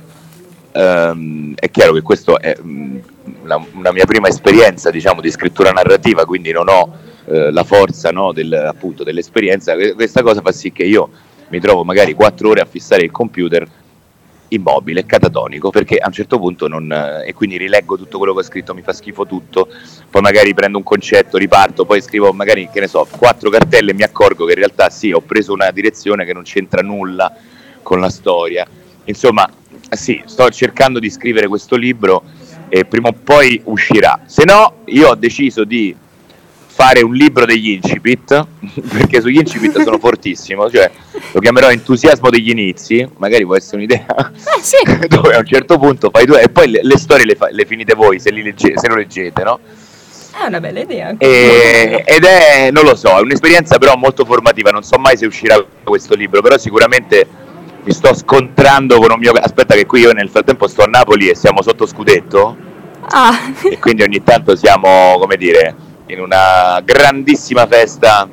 ehm, 0.71 1.53
è 1.55 1.69
chiaro 1.71 1.93
che 1.93 2.01
questa 2.01 2.37
è 2.37 2.55
una, 2.61 3.59
mm, 3.59 3.63
una, 3.73 3.91
mia 3.91 4.05
prima 4.05 4.27
esperienza 4.27 4.89
diciamo, 4.89 5.21
di 5.21 5.31
scrittura 5.31 5.71
narrativa, 5.71 6.25
quindi 6.25 6.51
non 6.51 6.69
ho 6.69 6.93
eh, 7.25 7.51
la 7.51 7.63
forza 7.63 8.11
no, 8.11 8.31
del, 8.31 8.53
appunto, 8.53 9.03
dell'esperienza. 9.03 9.75
Questa 9.93 10.21
cosa 10.21 10.41
fa 10.41 10.51
sì 10.51 10.71
che 10.71 10.83
io 10.83 11.09
mi 11.49 11.59
trovo 11.59 11.83
magari 11.83 12.13
quattro 12.13 12.49
ore 12.49 12.61
a 12.61 12.65
fissare 12.65 13.03
il 13.03 13.11
computer 13.11 13.67
immobile, 14.49 15.05
catatonico, 15.05 15.69
perché 15.69 15.97
a 15.97 16.07
un 16.07 16.13
certo 16.13 16.39
punto 16.39 16.67
non... 16.67 16.91
e 17.25 17.33
quindi 17.33 17.57
rileggo 17.57 17.97
tutto 17.97 18.17
quello 18.17 18.33
che 18.33 18.39
ho 18.39 18.43
scritto, 18.43 18.73
mi 18.73 18.81
fa 18.81 18.93
schifo 18.93 19.25
tutto, 19.25 19.67
poi 20.09 20.21
magari 20.21 20.53
prendo 20.53 20.77
un 20.77 20.83
concetto, 20.83 21.37
riparto, 21.37 21.85
poi 21.85 22.01
scrivo 22.01 22.31
magari, 22.33 22.69
che 22.71 22.79
ne 22.79 22.87
so, 22.87 23.07
quattro 23.09 23.49
cartelle 23.49 23.91
e 23.91 23.93
mi 23.93 24.03
accorgo 24.03 24.45
che 24.45 24.53
in 24.53 24.59
realtà 24.59 24.89
sì, 24.89 25.11
ho 25.11 25.21
preso 25.21 25.53
una 25.53 25.71
direzione 25.71 26.25
che 26.25 26.33
non 26.33 26.43
c'entra 26.43 26.81
nulla 26.81 27.33
con 27.81 27.99
la 27.99 28.09
storia. 28.09 28.67
Insomma, 29.05 29.49
sì, 29.89 30.21
sto 30.25 30.49
cercando 30.49 30.99
di 30.99 31.09
scrivere 31.09 31.47
questo 31.47 31.75
libro 31.75 32.23
e 32.69 32.85
prima 32.85 33.09
o 33.09 33.13
poi 33.13 33.61
uscirà. 33.65 34.19
Se 34.25 34.43
no, 34.45 34.81
io 34.85 35.09
ho 35.09 35.15
deciso 35.15 35.63
di 35.63 35.95
fare 36.79 37.01
un 37.01 37.11
libro 37.11 37.43
degli 37.43 37.71
incipit, 37.71 38.47
perché 38.89 39.19
sugli 39.19 39.35
incipit 39.35 39.81
sono 39.81 39.99
fortissimo, 39.99 40.71
cioè 40.71 40.89
lo 41.33 41.41
chiamerò 41.41 41.69
entusiasmo 41.69 42.29
degli 42.29 42.49
inizi, 42.51 43.05
magari 43.17 43.43
può 43.43 43.57
essere 43.57 43.77
un'idea, 43.77 44.05
eh, 44.07 44.61
sì. 44.61 44.77
dove 45.09 45.35
a 45.35 45.39
un 45.39 45.45
certo 45.45 45.77
punto 45.77 46.09
fai 46.09 46.25
due 46.25 46.41
e 46.41 46.47
poi 46.47 46.69
le, 46.69 46.79
le 46.81 46.97
storie 46.97 47.25
le, 47.25 47.35
fa, 47.35 47.49
le, 47.51 47.65
finite 47.65 47.95
voi 47.95 48.21
se, 48.21 48.31
legge, 48.31 48.77
se, 48.77 48.87
lo 48.87 48.95
leggete, 48.95 49.43
no? 49.43 49.59
È 50.41 50.45
una 50.47 50.61
bella 50.61 50.79
idea. 50.79 51.15
E, 51.17 52.01
ed 52.05 52.23
è, 52.23 52.71
non 52.71 52.85
lo 52.85 52.95
so, 52.95 53.09
è 53.09 53.19
un'esperienza 53.19 53.77
però 53.77 53.97
molto 53.97 54.23
formativa, 54.23 54.69
non 54.69 54.83
so 54.83 54.97
mai 54.97 55.17
se 55.17 55.25
uscirà 55.25 55.61
questo 55.83 56.15
libro, 56.15 56.41
però 56.41 56.57
sicuramente 56.57 57.27
mi 57.83 57.91
sto 57.91 58.13
scontrando 58.13 58.99
con 58.99 59.11
un 59.11 59.19
mio... 59.19 59.33
Aspetta 59.33 59.75
che 59.75 59.85
qui 59.85 59.99
io 59.99 60.13
nel 60.13 60.29
frattempo 60.29 60.65
sto 60.69 60.83
a 60.83 60.87
Napoli 60.87 61.27
e 61.27 61.35
siamo 61.35 61.61
sotto 61.61 61.85
scudetto. 61.85 62.55
Ah. 63.09 63.51
E 63.69 63.79
quindi 63.79 64.03
ogni 64.03 64.23
tanto 64.23 64.55
siamo, 64.55 65.17
come 65.19 65.35
dire 65.35 65.87
in 66.09 66.19
una 66.19 66.81
grandissima 66.83 67.67
festa. 67.67 68.27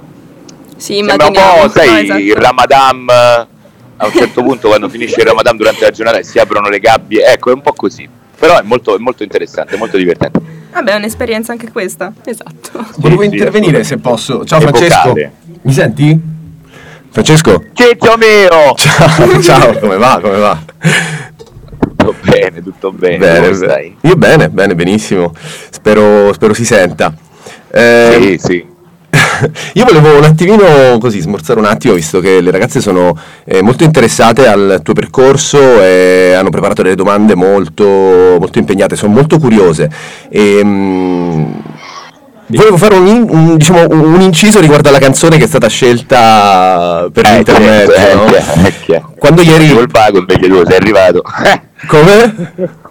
Sì, 0.76 1.02
Sembra 1.06 1.26
un 1.26 1.32
po', 1.32 1.68
sai, 1.68 1.88
no, 1.88 1.98
esatto. 2.00 2.20
il 2.20 2.34
Ramadan 2.34 3.06
a 3.08 4.06
un 4.06 4.12
certo 4.12 4.42
punto 4.44 4.68
quando 4.68 4.88
finisce 4.88 5.20
il 5.20 5.26
Ramadan 5.26 5.56
durante 5.56 5.84
la 5.84 5.90
giornata 5.90 6.18
e 6.18 6.22
si 6.24 6.38
aprono 6.38 6.68
le 6.68 6.78
gabbie, 6.78 7.24
ecco, 7.24 7.50
è 7.50 7.54
un 7.54 7.62
po' 7.62 7.72
così. 7.72 8.08
Però 8.38 8.58
è 8.58 8.62
molto, 8.62 8.94
è 8.96 8.98
molto 8.98 9.22
interessante, 9.22 9.76
molto 9.76 9.96
divertente. 9.96 10.40
Vabbè, 10.72 10.92
è 10.92 10.96
un'esperienza 10.96 11.52
anche 11.52 11.70
questa. 11.70 12.12
Esatto. 12.24 12.84
Sì, 12.92 13.00
Volevo 13.00 13.22
sì, 13.22 13.28
intervenire 13.28 13.82
se 13.82 13.96
posso. 13.96 14.44
Ciao 14.44 14.60
Francesco. 14.60 15.14
Mi 15.62 15.72
senti? 15.72 16.20
Francesco? 17.10 17.64
Ciccio 17.72 18.16
mio! 18.18 18.74
Ciao, 18.76 19.40
ciao, 19.40 19.78
come 19.78 19.96
va? 19.96 20.18
Come 20.20 20.36
va? 20.36 20.58
Tutto 21.78 22.14
bene, 22.22 22.62
tutto 22.62 22.92
bene. 22.92 23.16
bene 23.16 23.54
stai? 23.54 23.96
Io 24.02 24.16
bene, 24.16 24.50
bene, 24.50 24.74
benissimo. 24.74 25.32
Spero, 25.70 26.30
spero 26.34 26.52
si 26.52 26.66
senta. 26.66 27.14
Eh, 27.70 28.18
sì, 28.20 28.38
sì. 28.38 28.74
Io 29.74 29.84
volevo 29.84 30.18
un 30.18 30.24
attimino 30.24 30.98
così 30.98 31.20
smorzare 31.20 31.58
un 31.58 31.66
attimo, 31.66 31.94
visto 31.94 32.20
che 32.20 32.40
le 32.40 32.50
ragazze 32.50 32.80
sono 32.80 33.16
eh, 33.44 33.62
molto 33.62 33.84
interessate 33.84 34.46
al 34.46 34.80
tuo 34.82 34.94
percorso 34.94 35.80
e 35.82 36.34
hanno 36.34 36.50
preparato 36.50 36.82
delle 36.82 36.94
domande 36.94 37.34
molto, 37.34 37.84
molto 37.84 38.58
impegnate, 38.58 38.96
sono 38.96 39.12
molto 39.12 39.38
curiose. 39.38 39.90
E, 40.28 40.64
mh, 40.64 40.68
mm, 40.68 41.44
volevo 42.48 42.76
fare 42.76 42.96
un, 42.96 43.26
un, 43.28 43.56
diciamo, 43.56 43.86
un, 43.88 44.20
inciso 44.20 44.60
riguardo 44.60 44.88
alla 44.88 44.98
canzone 44.98 45.36
che 45.36 45.44
è 45.44 45.48
stata 45.48 45.68
scelta 45.68 47.08
per 47.12 47.26
eh, 47.26 47.32
l'internet. 47.32 47.92
Certo, 47.92 48.16
no? 48.16 48.94
eh, 48.94 49.02
Quando 49.18 49.42
ieri... 49.42 49.66
Il 49.66 49.88
vago 49.90 50.18
invece 50.18 50.48
tu 50.48 50.62
sei 50.64 50.76
arrivato. 50.76 51.22
Come? 51.86 52.74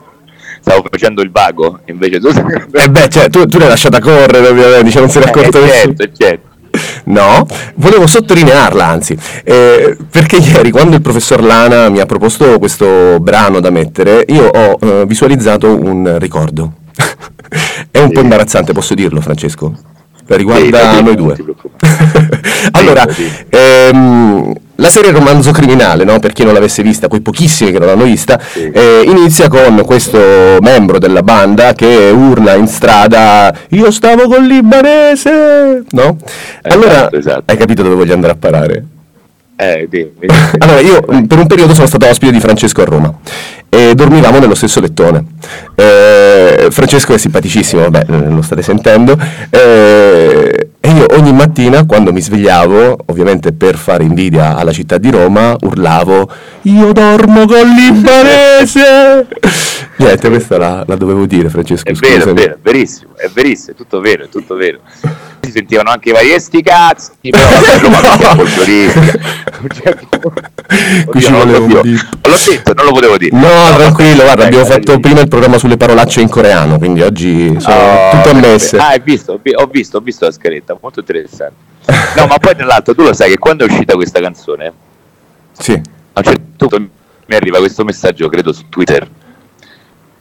stavo 0.66 0.84
facendo 0.90 1.22
il 1.22 1.30
vago, 1.32 1.80
invece 1.86 2.20
tu... 2.20 2.30
Eh 2.74 2.90
beh, 2.90 3.08
cioè, 3.10 3.30
tu, 3.30 3.46
tu 3.46 3.60
l'hai 3.60 3.68
lasciata 3.68 4.00
correre, 4.00 4.48
ovviamente, 4.48 4.90
cioè 4.90 5.02
non 5.02 5.10
se 5.12 5.20
ne 5.20 5.26
è 5.26 5.28
accorto 5.30 5.64
eh, 5.64 5.70
certo, 5.70 6.10
certo. 6.18 6.54
No, 7.06 7.46
volevo 7.76 8.08
sottolinearla 8.08 8.86
anzi, 8.86 9.16
eh, 9.44 9.96
perché 10.10 10.38
ieri 10.38 10.72
quando 10.72 10.96
il 10.96 11.02
professor 11.02 11.42
Lana 11.42 11.88
mi 11.90 12.00
ha 12.00 12.06
proposto 12.06 12.58
questo 12.58 13.20
brano 13.22 13.60
da 13.60 13.70
mettere, 13.70 14.26
io 14.28 14.48
ho 14.48 14.78
eh, 14.82 15.06
visualizzato 15.06 15.74
un 15.74 16.18
ricordo. 16.20 16.74
è 17.92 18.00
un 18.00 18.08
sì. 18.08 18.14
po' 18.14 18.22
imbarazzante, 18.22 18.74
posso 18.74 18.94
dirlo 18.96 19.22
Francesco? 19.22 19.74
Riguarda 20.26 20.96
sì, 20.96 21.04
noi 21.04 21.16
due. 21.16 21.38
allora, 22.72 23.06
ehm, 23.50 24.54
la 24.76 24.90
serie 24.90 25.12
Romanzo 25.12 25.52
Criminale, 25.52 26.04
no? 26.04 26.20
per 26.20 26.34
chi 26.34 26.44
non 26.44 26.54
l'avesse 26.54 26.84
vista, 26.84 27.08
quei 27.08 27.22
pochissimi 27.22 27.72
che 27.72 27.80
non 27.80 27.88
l'hanno 27.88 28.04
vista, 28.04 28.40
sì. 28.40 28.70
eh, 28.72 29.04
inizia 29.06 29.48
con 29.48 29.82
questo 29.86 30.20
membro 30.62 31.00
della 31.00 31.24
banda 31.24 31.74
che 31.74 32.12
urla 32.14 32.56
in 32.56 32.68
strada 32.68 33.54
io 33.70 33.92
stavo 33.92 34.28
con 34.28 34.46
libanese, 34.46 35.84
no? 35.92 36.18
Esatto, 36.62 36.74
allora, 36.74 37.12
esatto. 37.12 37.44
hai 37.46 37.58
capito 37.58 37.84
dove 37.84 37.96
voglio 37.96 38.14
andare 38.14 38.34
a 38.34 38.38
parare? 38.38 38.86
Eh, 39.58 39.88
sì, 39.90 40.12
allora, 40.60 40.80
io 40.82 41.00
per 41.02 41.38
un 41.38 41.48
periodo 41.48 41.74
sono 41.74 41.88
stato 41.88 42.08
ospite 42.08 42.34
di 42.34 42.42
Francesco 42.42 42.82
a 42.82 42.86
Roma 42.86 43.14
e 43.70 43.94
dormivamo 43.96 44.40
nello 44.40 44.56
stesso 44.56 44.80
lettone. 44.80 45.26
Eh, 45.76 46.68
Francesco 46.70 47.14
è 47.14 47.18
simpaticissimo, 47.18 47.82
vabbè, 47.82 48.06
lo 48.08 48.42
state 48.42 48.62
sentendo. 48.62 49.18
Eh, 49.50 50.70
e 50.80 50.90
io 50.92 51.06
ogni 51.18 51.34
mattina, 51.34 51.86
quando 51.86 52.14
mi 52.14 52.22
svegliavo, 52.22 52.98
ovviamente 53.08 53.54
per 53.54 53.76
fare 53.76 54.04
invidia 54.04 54.56
alla 54.56 54.72
città 54.72 55.00
di 55.00 55.10
Roma, 55.10 55.56
urlavo 55.62 56.30
Io 56.64 56.92
dormo 56.92 57.48
con 57.48 57.68
l'imbarese! 57.68 59.28
Niente, 59.98 60.30
questa 60.30 60.58
la, 60.58 60.84
la, 60.86 60.96
dovevo 60.96 61.26
dire, 61.26 61.50
Francesco. 61.50 61.90
È 61.90 61.94
vero, 61.94 62.30
è 62.30 62.34
vero, 62.34 62.54
è 62.54 62.58
verissimo, 62.62 63.16
è 63.16 63.30
verissimo, 63.34 63.72
è 63.72 63.76
tutto 63.76 64.00
vero, 64.00 64.26
è 64.26 64.30
tutto 64.30 64.56
vero. 64.56 64.80
Si 65.46 65.52
sentivano 65.52 65.92
anche 65.92 66.10
i 66.10 66.12
vari 66.12 66.40
sti 66.40 66.62
cazzi, 66.62 67.12
però 67.30 67.48
vabbè, 67.48 67.80
Roma 67.80 68.02
è 68.02 68.18
folcloristica. 68.36 69.20
Qui 71.06 71.22
ci 71.22 71.32
volevo 71.32 71.66
dire. 71.66 71.82
L'ho 71.82 72.38
detto, 72.50 72.74
non 72.74 72.86
lo 72.86 72.92
potevo 72.92 73.18
dire. 73.18 73.38
No, 73.38 73.48
no 73.48 73.76
tranquillo, 73.76 74.24
guarda, 74.24 74.46
abbiamo 74.46 74.66
fatto 74.66 75.00
prima 75.00 75.22
il 75.22 75.28
programma 75.28 75.58
sulle 75.58 75.78
parolacce 75.78 76.22
in 76.22 76.30
coreano, 76.30 76.78
quindi 76.78 77.02
oggi 77.02 77.56
sono 77.60 77.76
oh, 77.76 78.10
tutto 78.12 78.30
ammesse. 78.30 78.78
Ah, 78.78 78.88
hai 78.88 79.02
visto, 79.04 79.34
ho 79.34 79.68
visto, 79.68 79.98
ho 79.98 80.02
visto 80.02 80.26
la 80.26 80.32
scaletta 80.32 80.78
molto 80.82 81.00
interessante. 81.02 81.74
No, 82.16 82.26
ma 82.26 82.38
poi 82.38 82.56
tra 82.56 82.66
l'altro 82.66 82.96
tu 82.96 83.04
lo 83.04 83.14
sai 83.14 83.30
che 83.30 83.38
quando 83.38 83.66
è 83.66 83.70
uscita 83.70 83.94
questa 83.94 84.20
canzone, 84.20 84.74
sì. 85.52 85.74
a 85.74 85.80
un 86.20 86.24
certo 86.24 86.42
punto 86.58 86.80
mi 87.28 87.36
arriva 87.36 87.60
questo 87.60 87.84
messaggio, 87.84 88.28
credo 88.30 88.52
su 88.52 88.68
Twitter. 88.70 89.08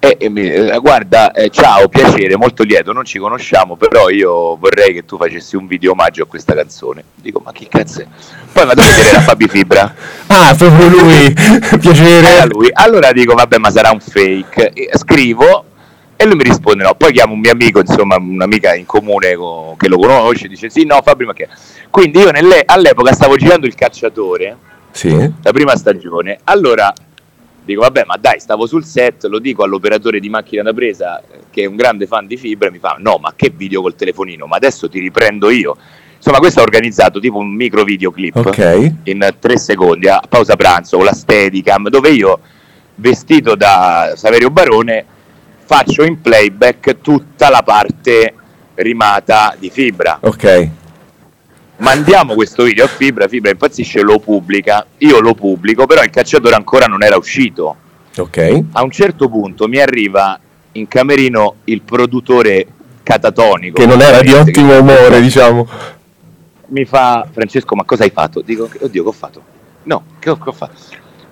E, 0.05 0.17
e 0.21 0.29
mi, 0.29 0.47
eh, 0.47 0.79
guarda, 0.81 1.33
eh, 1.33 1.49
ciao, 1.49 1.89
piacere, 1.89 2.37
molto 2.37 2.63
lieto, 2.63 2.93
non 2.93 3.07
ci 3.07 3.19
conosciamo, 3.19 3.75
però 3.75 4.11
io 4.11 4.55
vorrei 4.57 4.93
che 4.93 5.07
tu 5.07 5.17
facessi 5.17 5.57
un 5.57 5.67
video 5.67 5.93
omaggio 5.93 6.25
a 6.25 6.27
questa 6.27 6.55
canzone. 6.55 7.03
Dico, 7.15 7.41
ma 7.43 7.53
che 7.53 7.69
cazzo 7.71 8.03
è? 8.03 8.07
Poi 8.53 8.67
vado 8.67 8.83
a 8.83 8.85
vedere 8.85 9.13
la 9.13 9.21
Fabi 9.23 9.49
Fibra. 9.49 9.95
ah, 10.29 10.55
proprio 10.59 10.89
lui, 10.89 11.33
piacere. 11.81 12.29
Era 12.29 12.45
lui. 12.45 12.69
Allora 12.71 13.13
dico, 13.13 13.33
vabbè, 13.33 13.57
ma 13.57 13.71
sarà 13.71 13.93
un 13.93 14.01
fake. 14.01 14.73
E 14.75 14.91
scrivo 14.99 15.65
e 16.17 16.27
lui 16.27 16.37
mi 16.37 16.45
risponde 16.45 16.85
no, 16.85 16.95
poi 16.95 17.13
chiamo 17.13 17.33
un 17.33 17.41
mio 17.41 17.53
amico, 17.53 17.81
insomma 17.81 18.17
un'amica 18.17 18.75
in 18.75 18.87
comune 18.87 19.35
con, 19.35 19.77
che 19.77 19.89
lo 19.89 19.97
conosce, 19.97 20.49
dice 20.49 20.71
sì, 20.71 20.85
no 20.85 21.01
Fabio, 21.03 21.27
ma 21.27 21.33
che... 21.33 21.49
Quindi 21.91 22.21
io 22.21 22.31
nelle, 22.31 22.63
all'epoca 22.65 23.13
stavo 23.13 23.37
girando 23.37 23.67
il 23.67 23.75
cacciatore, 23.75 24.57
sì. 24.93 25.11
la 25.43 25.53
prima 25.53 25.75
stagione, 25.77 26.39
allora 26.45 26.93
dico 27.65 27.81
vabbè 27.81 28.05
ma 28.07 28.17
dai, 28.17 28.41
stavo 28.41 28.67
sul 28.67 28.85
set, 28.85 29.25
lo 29.25 29.39
dico 29.39 29.65
all'operatore 29.65 30.21
di 30.21 30.29
macchina 30.29 30.63
da 30.63 30.73
presa 30.73 31.23
che 31.51 31.63
è 31.63 31.67
un 31.67 31.77
grande 31.77 32.07
fan 32.07 32.27
di 32.27 32.37
Fibra, 32.37 32.71
mi 32.71 32.79
fa 32.79 32.97
no 32.99 33.19
ma 33.21 33.33
che 33.35 33.53
video 33.55 33.81
col 33.81 33.95
telefonino, 33.95 34.47
ma 34.47 34.57
adesso 34.57 34.89
ti 34.89 34.99
riprendo 35.01 35.51
io. 35.51 35.77
Insomma, 36.17 36.39
questo 36.39 36.61
ha 36.61 36.63
organizzato 36.63 37.21
tipo 37.21 37.37
un 37.37 37.55
micro 37.55 37.85
videoclip 37.85 38.37
okay. 38.37 38.97
in 39.05 39.35
tre 39.39 39.59
secondi 39.59 40.09
a 40.09 40.23
pausa 40.27 40.57
pranzo 40.57 40.97
con 40.97 41.05
la 41.05 41.13
Steadicam, 41.13 41.91
dove 41.91 42.09
io, 42.11 42.41
vestito 42.95 43.55
da 43.55 44.15
Saverio 44.17 44.49
Barone, 44.49 45.05
faccio 45.65 46.03
in 46.03 46.23
playback 46.23 47.03
tutta 47.03 47.51
la 47.51 47.63
parte 47.63 48.35
rimata 48.77 49.55
di 49.59 49.69
Fibra. 49.69 50.17
Ok. 50.21 50.69
Mandiamo 51.77 52.35
questo 52.35 52.63
video 52.63 52.85
a 52.85 52.89
Fibra, 52.89 53.27
Fibra 53.27 53.51
impazzisce, 53.51 54.01
lo 54.01 54.21
pubblica, 54.21 54.87
io 54.99 55.21
lo 55.21 55.35
pubblico, 55.35 55.87
però 55.87 56.03
il 56.03 56.11
cacciatore 56.11 56.55
ancora 56.55 56.87
non 56.87 57.03
era 57.03 57.17
uscito. 57.17 57.77
Ok. 58.17 58.65
A 58.73 58.83
un 58.83 58.91
certo 58.91 59.29
punto 59.29 59.67
mi 59.67 59.79
arriva 59.79 60.39
in 60.73 60.87
camerino 60.87 61.57
il 61.65 61.83
produttore 61.83 62.67
catatonico. 63.03 63.81
Che 63.81 63.87
non 63.87 64.01
era 64.01 64.21
di 64.21 64.33
ottimo 64.33 64.79
umore, 64.79 65.21
diciamo. 65.21 65.69
Mi 66.67 66.85
fa 66.85 67.27
Francesco, 67.31 67.75
ma 67.75 67.85
cosa 67.85 68.05
hai 68.05 68.11
fatto? 68.11 68.41
Dico, 68.41 68.69
oddio, 68.81 69.03
che 69.03 69.09
ho 69.09 69.13
fatto? 69.13 69.43
No, 69.83 70.05
che 70.21 70.31
ho, 70.31 70.39
che 70.39 70.49
ho 70.49 70.53
fatto? 70.53 70.81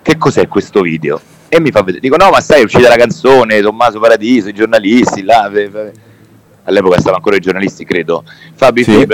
Che 0.01 0.17
cos'è 0.17 0.47
questo 0.49 0.81
video? 0.81 1.19
E 1.47 1.59
mi 1.61 1.71
fa 1.71 1.81
vedere, 1.83 2.01
dico, 2.01 2.17
no, 2.17 2.29
ma 2.29 2.41
sai, 2.41 2.61
è 2.61 2.63
uscita 2.63 2.89
la 2.89 2.95
canzone, 2.95 3.61
Tommaso 3.61 3.99
Paradiso, 3.99 4.49
i 4.49 4.53
giornalisti, 4.53 5.23
là, 5.23 5.43
all'epoca 5.43 6.95
stavano 6.95 7.17
ancora 7.17 7.37
i 7.37 7.39
giornalisti, 7.39 7.85
credo. 7.85 8.23
Fabio, 8.55 8.83
sì. 8.83 9.07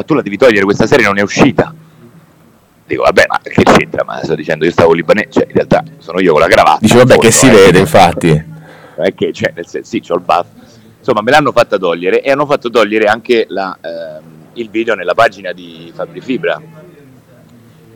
Ma 0.00 0.02
tu 0.02 0.14
la 0.14 0.22
devi 0.22 0.36
togliere, 0.38 0.64
questa 0.64 0.86
serie 0.86 1.04
non 1.04 1.18
è 1.18 1.22
uscita. 1.22 1.72
Dico, 2.86 3.02
vabbè, 3.02 3.24
ma 3.28 3.38
che 3.42 3.62
c'entra? 3.62 4.02
Ma 4.04 4.20
sto 4.22 4.34
dicendo, 4.34 4.64
io 4.64 4.70
stavo 4.72 4.92
libanese, 4.92 5.28
cioè 5.30 5.44
in 5.46 5.52
realtà 5.52 5.84
sono 5.98 6.20
io 6.20 6.32
con 6.32 6.40
la 6.40 6.48
cravatta. 6.48 6.78
Dice, 6.80 6.96
vabbè, 6.96 7.18
che 7.18 7.30
si 7.30 7.46
eh. 7.46 7.50
vede, 7.50 7.78
infatti. 7.78 8.44
È 8.96 9.14
che, 9.14 9.32
cioè, 9.32 9.52
nel 9.54 9.66
senso, 9.66 9.88
sì, 9.88 10.00
c'ho 10.00 10.14
il 10.14 10.22
buff. 10.22 10.46
Insomma, 10.98 11.22
me 11.22 11.30
l'hanno 11.30 11.52
fatta 11.52 11.78
togliere 11.78 12.22
e 12.22 12.30
hanno 12.30 12.46
fatto 12.46 12.68
togliere 12.70 13.04
anche 13.06 13.46
la, 13.48 13.76
ehm, 13.80 14.24
il 14.54 14.70
video 14.70 14.94
nella 14.94 15.14
pagina 15.14 15.52
di 15.52 15.92
Fabri 15.94 16.20
Fibra. 16.20 16.60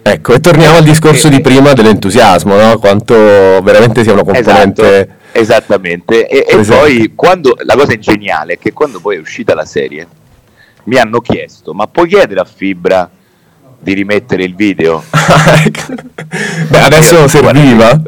Ecco, 0.07 0.35
e 0.35 0.41
torniamo 0.41 0.77
al 0.77 0.85
discorso 0.85 1.29
di 1.29 1.41
prima 1.41 1.73
dell'entusiasmo, 1.73 2.55
no? 2.57 2.79
Quanto 2.79 3.15
veramente 3.15 4.03
sia 4.03 4.13
una 4.13 4.23
componente... 4.23 4.83
Esatto, 4.83 5.13
esattamente. 5.33 6.29
E, 6.29 6.45
e 6.47 6.65
poi, 6.65 7.13
quando, 7.15 7.57
la 7.65 7.75
cosa 7.75 7.99
geniale 7.99 8.55
è 8.55 8.59
che 8.59 8.73
quando 8.73 9.01
poi 9.01 9.17
è 9.17 9.19
uscita 9.19 9.55
la 9.55 9.65
serie, 9.65 10.07
mi 10.85 10.97
hanno 10.97 11.21
chiesto, 11.21 11.75
ma 11.75 11.87
puoi 11.87 12.09
chiedere 12.09 12.41
a 12.41 12.45
Fibra 12.45 13.11
di 13.79 13.93
rimettere 13.93 14.45
il 14.45 14.55
video. 14.55 15.03
Beh, 16.69 16.81
adesso 16.81 17.17
io 17.17 17.29
serviva. 17.29 18.01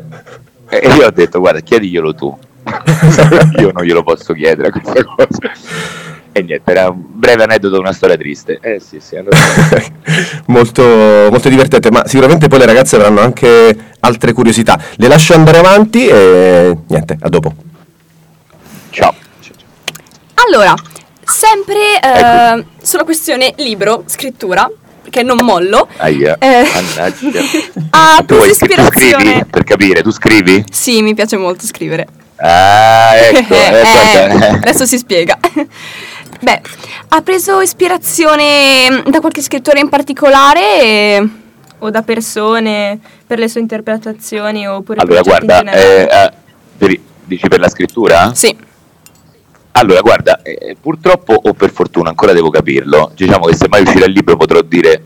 E 0.69 0.89
io 0.89 1.07
ho 1.07 1.11
detto, 1.11 1.39
guarda, 1.39 1.61
chiediglielo 1.61 2.15
tu. 2.15 2.37
io 3.59 3.71
non 3.73 3.85
glielo 3.85 4.03
posso 4.03 4.33
chiedere 4.33 4.71
questa 4.71 5.05
cosa. 5.05 5.53
E 6.33 6.43
niente, 6.43 6.71
era 6.71 6.91
un 6.91 7.03
breve 7.07 7.45
aneddoto, 7.45 7.79
una 7.79 7.93
storia 7.93 8.17
triste. 8.17 8.59
Eh 8.61 8.81
sì, 8.81 9.01
sì. 9.01 9.17
molto, 10.47 10.83
molto 10.83 11.49
divertente, 11.49 11.91
ma 11.91 12.07
sicuramente 12.07 12.49
poi 12.49 12.59
le 12.59 12.67
ragazze 12.67 12.97
avranno 12.97 13.21
anche 13.21 13.77
altre 14.01 14.33
curiosità. 14.33 14.79
Le 14.97 15.09
lascio 15.09 15.35
andare 15.35 15.59
avanti 15.59 16.07
e 16.07 16.77
niente, 16.89 17.17
a 17.21 17.29
dopo. 17.29 17.55
Ciao. 18.91 19.15
Allora, 20.35 20.75
sempre 21.27 22.01
eh, 22.01 22.65
sulla 22.81 23.05
questione 23.05 23.53
libro, 23.57 24.05
scrittura, 24.07 24.71
che 25.11 25.23
non 25.23 25.39
mollo. 25.43 25.89
Aia, 25.97 26.37
eh, 26.39 26.67
ha 27.91 28.23
preso 28.25 28.45
ispirazione. 28.45 29.47
per 29.51 29.65
capire, 29.65 30.03
tu 30.03 30.11
scrivi? 30.11 30.65
Sì, 30.71 31.03
mi 31.03 31.15
piace 31.15 31.37
molto 31.37 31.67
scrivere. 31.67 32.07
Ah, 32.37 33.17
ecco, 33.17 33.55
eh, 33.55 34.29
eh, 34.29 34.47
adesso 34.47 34.87
si 34.87 34.99
spiega. 34.99 35.39
Beh, 36.41 36.61
ha 37.09 37.23
preso 37.23 37.61
ispirazione 37.61 39.03
da 39.07 39.21
qualche 39.21 39.41
scrittore 39.41 39.81
in 39.81 39.89
particolare 39.89 40.83
e... 40.83 41.29
o 41.79 41.91
da 41.91 42.03
persone 42.03 42.99
per 43.27 43.39
le 43.39 43.49
sue 43.49 43.61
interpretazioni 43.61 44.69
oppure 44.69 45.01
allora, 45.01 45.23
guarda, 45.23 45.63
eh, 45.63 46.33
eh, 46.79 47.01
dici 47.25 47.49
per 47.49 47.59
la 47.59 47.69
scrittura? 47.69 48.35
Sì. 48.35 48.55
Allora, 49.79 50.01
guarda, 50.01 50.41
eh, 50.41 50.75
purtroppo 50.81 51.35
o 51.35 51.53
per 51.53 51.71
fortuna, 51.71 52.09
ancora 52.09 52.33
devo 52.33 52.49
capirlo, 52.49 53.13
diciamo 53.15 53.45
che 53.45 53.55
se 53.55 53.69
mai 53.69 53.83
uscirà 53.83 54.07
il 54.07 54.13
libro 54.13 54.35
potrò 54.37 54.63
dire 54.63 55.03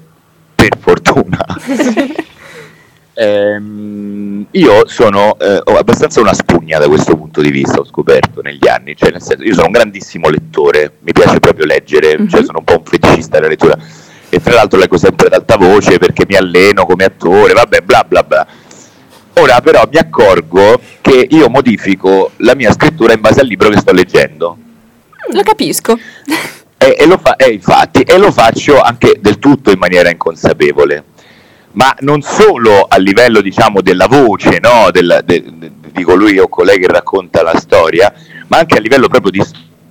per 0.54 0.78
fortuna. 0.78 1.44
ehm, 3.14 4.46
io 4.52 4.86
sono 4.86 5.36
eh, 5.40 5.60
abbastanza 5.76 6.20
una 6.20 6.34
spugna 6.34 6.78
da 6.78 6.86
questo 6.86 7.16
punto 7.16 7.40
di 7.40 7.50
vista, 7.50 7.80
ho 7.80 7.84
scoperto 7.84 8.42
negli 8.42 8.68
anni, 8.68 8.94
cioè 8.94 9.10
nel 9.10 9.22
senso, 9.22 9.42
io 9.42 9.54
sono 9.54 9.66
un 9.66 9.72
grandissimo 9.72 10.28
lettore, 10.28 10.98
mi 11.00 11.10
piace 11.10 11.40
proprio 11.40 11.66
leggere, 11.66 12.16
mm-hmm. 12.16 12.28
cioè 12.28 12.44
sono 12.44 12.58
un 12.58 12.64
po' 12.64 12.78
un 12.78 12.84
feticista 12.84 13.38
della 13.38 13.48
lettura 13.48 13.76
e 14.28 14.40
tra 14.40 14.54
l'altro 14.54 14.78
leggo 14.78 14.96
sempre 14.96 15.26
ad 15.26 15.32
alta 15.32 15.56
voce 15.56 15.98
perché 15.98 16.24
mi 16.28 16.36
alleno 16.36 16.86
come 16.86 17.02
attore, 17.02 17.54
vabbè, 17.54 17.80
bla 17.80 18.04
bla 18.06 18.22
bla. 18.22 18.46
Ora 19.34 19.60
però 19.60 19.82
mi 19.90 19.98
accorgo 19.98 20.80
che 21.10 21.26
io 21.28 21.48
modifico 21.48 22.30
la 22.36 22.54
mia 22.54 22.72
scrittura 22.72 23.12
in 23.12 23.20
base 23.20 23.40
al 23.40 23.46
libro 23.48 23.68
che 23.68 23.78
sto 23.78 23.92
leggendo. 23.92 24.56
Lo 25.32 25.42
capisco. 25.42 25.98
E, 26.78 26.96
e, 26.98 27.06
lo 27.06 27.18
fa, 27.18 27.34
e, 27.34 27.50
infatti, 27.50 28.02
e 28.02 28.16
lo 28.16 28.30
faccio 28.30 28.80
anche 28.80 29.18
del 29.20 29.40
tutto 29.40 29.72
in 29.72 29.78
maniera 29.78 30.08
inconsapevole. 30.08 31.04
Ma 31.72 31.92
non 32.00 32.22
solo 32.22 32.86
a 32.88 32.96
livello 32.98 33.40
diciamo, 33.40 33.80
della 33.80 34.06
voce 34.06 34.58
no? 34.60 34.90
del, 34.92 35.22
de, 35.24 35.44
de, 35.52 35.72
di 35.92 36.02
colui 36.04 36.38
o 36.38 36.48
colei 36.48 36.78
che 36.78 36.86
racconta 36.86 37.42
la 37.42 37.58
storia, 37.58 38.12
ma 38.46 38.58
anche 38.58 38.76
a 38.76 38.80
livello 38.80 39.08
proprio 39.08 39.32
di 39.32 39.42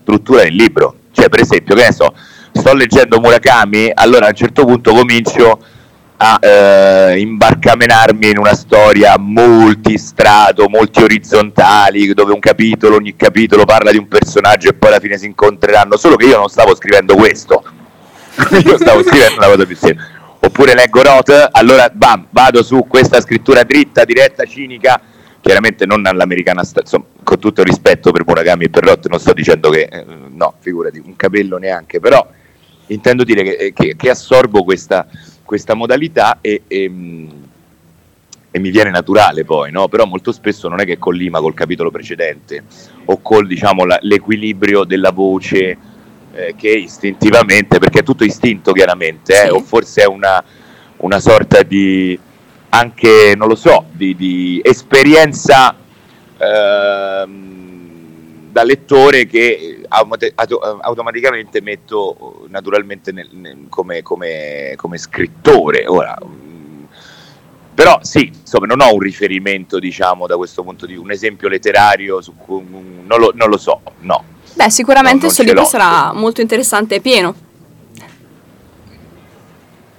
struttura 0.02 0.44
del 0.44 0.56
libro. 0.56 0.96
Cioè, 1.12 1.28
per 1.28 1.42
esempio, 1.42 1.76
che 1.76 1.84
ne 1.84 1.92
so, 1.92 2.14
sto 2.54 2.74
leggendo 2.74 3.20
Murakami, 3.20 3.92
allora 3.94 4.28
a 4.28 4.30
un 4.30 4.36
certo 4.36 4.64
punto 4.64 4.94
comincio 4.94 5.60
a 6.22 6.38
eh, 6.42 7.20
imbarcamenarmi 7.20 8.30
in 8.30 8.40
una 8.40 8.54
storia 8.54 9.18
multistrato, 9.18 10.68
molti 10.68 11.02
orizzontali, 11.02 12.14
dove 12.14 12.34
un 12.34 12.40
capitolo, 12.40 12.98
ogni 12.98 13.16
capitolo 13.16 13.64
parla 13.64 13.92
di 13.92 13.98
un 13.98 14.10
personaggio 14.10 14.68
e 14.68 14.74
poi 14.74 14.90
alla 14.90 15.00
fine 15.00 15.18
si 15.18 15.28
incontreranno, 15.28 15.96
solo 15.96 16.18
che 16.18 16.26
io 16.26 16.38
non 16.38 16.50
stavo 16.50 16.76
scrivendo 16.76 17.16
questo, 17.16 17.64
io 18.52 18.78
stavo 18.78 19.02
scrivendo 19.02 19.38
una 19.38 19.48
cosa 19.48 19.66
più 19.66 19.76
semplice. 19.78 20.18
Oppure 20.42 20.74
leggo 20.74 21.02
Roth, 21.02 21.50
allora 21.52 21.90
bam, 21.90 22.28
vado 22.32 22.64
su 22.64 22.86
questa 22.86 23.22
scrittura 23.22 23.64
dritta, 23.64 24.04
diretta, 24.04 24.44
cinica, 24.44 25.00
chiaramente 25.40 25.86
non 25.86 26.06
all'americana, 26.06 26.64
insomma, 26.64 27.06
con 27.24 27.40
tutto 27.40 27.62
il 27.62 27.68
rispetto 27.68 28.12
per 28.12 28.24
Murakami 28.26 28.66
e 28.66 28.70
per 28.70 28.84
Roth, 28.84 29.08
non 29.08 29.20
sto 29.20 29.32
dicendo 29.32 29.70
che, 29.70 29.88
eh, 29.90 30.06
no, 30.32 30.54
figurati, 30.60 31.02
un 31.04 31.16
capello 31.16 31.58
neanche, 31.58 32.02
però 32.02 32.28
intendo 32.88 33.24
dire 33.24 33.44
che, 33.44 33.74
che, 33.74 33.96
che 33.96 34.10
assorbo 34.10 34.64
questa 34.64 35.08
questa 35.50 35.74
modalità 35.74 36.38
e, 36.42 36.62
e, 36.68 36.92
e, 38.52 38.60
mi 38.60 38.70
viene 38.70 38.92
naturale 38.92 39.46
poi, 39.46 39.72
no? 39.72 39.88
però 39.88 40.06
molto 40.06 40.32
spesso 40.32 40.68
non 40.68 40.80
è 40.80 40.86
che 40.86 41.00
collima 41.00 41.40
col 41.40 41.56
capitolo 41.56 41.90
precedente 41.90 42.66
o 43.06 43.20
col 43.20 43.48
diciamo, 43.48 43.84
la, 43.84 43.98
l'equilibrio 44.04 44.84
della 44.84 45.10
voce 45.10 45.76
eh, 46.36 46.54
che 46.56 46.70
istintivamente, 46.70 47.80
perché 47.80 48.02
è 48.02 48.04
tutto 48.04 48.24
istinto 48.24 48.74
chiaramente, 48.74 49.34
eh? 49.34 49.48
sì. 49.48 49.50
o 49.50 49.60
forse 49.62 50.04
è 50.04 50.06
una, 50.06 50.44
una, 50.98 51.20
sorta 51.20 51.64
di 51.64 52.20
anche, 52.70 53.34
non 53.36 53.48
lo 53.48 53.56
so, 53.56 53.86
di, 53.92 54.16
di 54.16 54.62
esperienza 54.64 55.76
eh, 56.38 57.28
da 58.52 58.64
lettore 58.64 59.26
che 59.26 59.86
automaticamente 59.88 61.62
metto 61.62 62.46
naturalmente 62.50 63.12
nel, 63.12 63.30
nel, 63.32 63.66
come, 63.70 64.02
come, 64.02 64.74
come, 64.76 64.98
scrittore. 64.98 65.86
Ora, 65.88 66.18
mm, 66.24 66.84
però 67.74 68.00
sì, 68.02 68.32
insomma, 68.34 68.66
non 68.66 68.82
ho 68.82 68.94
un 68.94 69.00
riferimento, 69.00 69.80
diciamo, 69.80 70.28
da 70.28 70.36
questo 70.36 70.64
punto 70.64 70.86
di 70.86 70.94
vista, 70.94 71.06
un 71.06 71.12
esempio 71.12 71.48
letterario 71.48 72.22
su 72.22 72.36
cui 72.36 72.64
non 72.68 73.20
lo, 73.20 73.32
non 73.36 73.50
lo 73.50 73.58
so, 73.58 73.82
no. 74.00 74.24
Beh, 74.54 74.70
sicuramente 74.70 75.28
il 75.28 75.32
suo 75.32 75.44
libro 75.44 75.64
sarà 75.66 76.12
molto 76.14 76.42
interessante 76.42 76.96
e 76.96 77.02
pieno. 77.02 77.36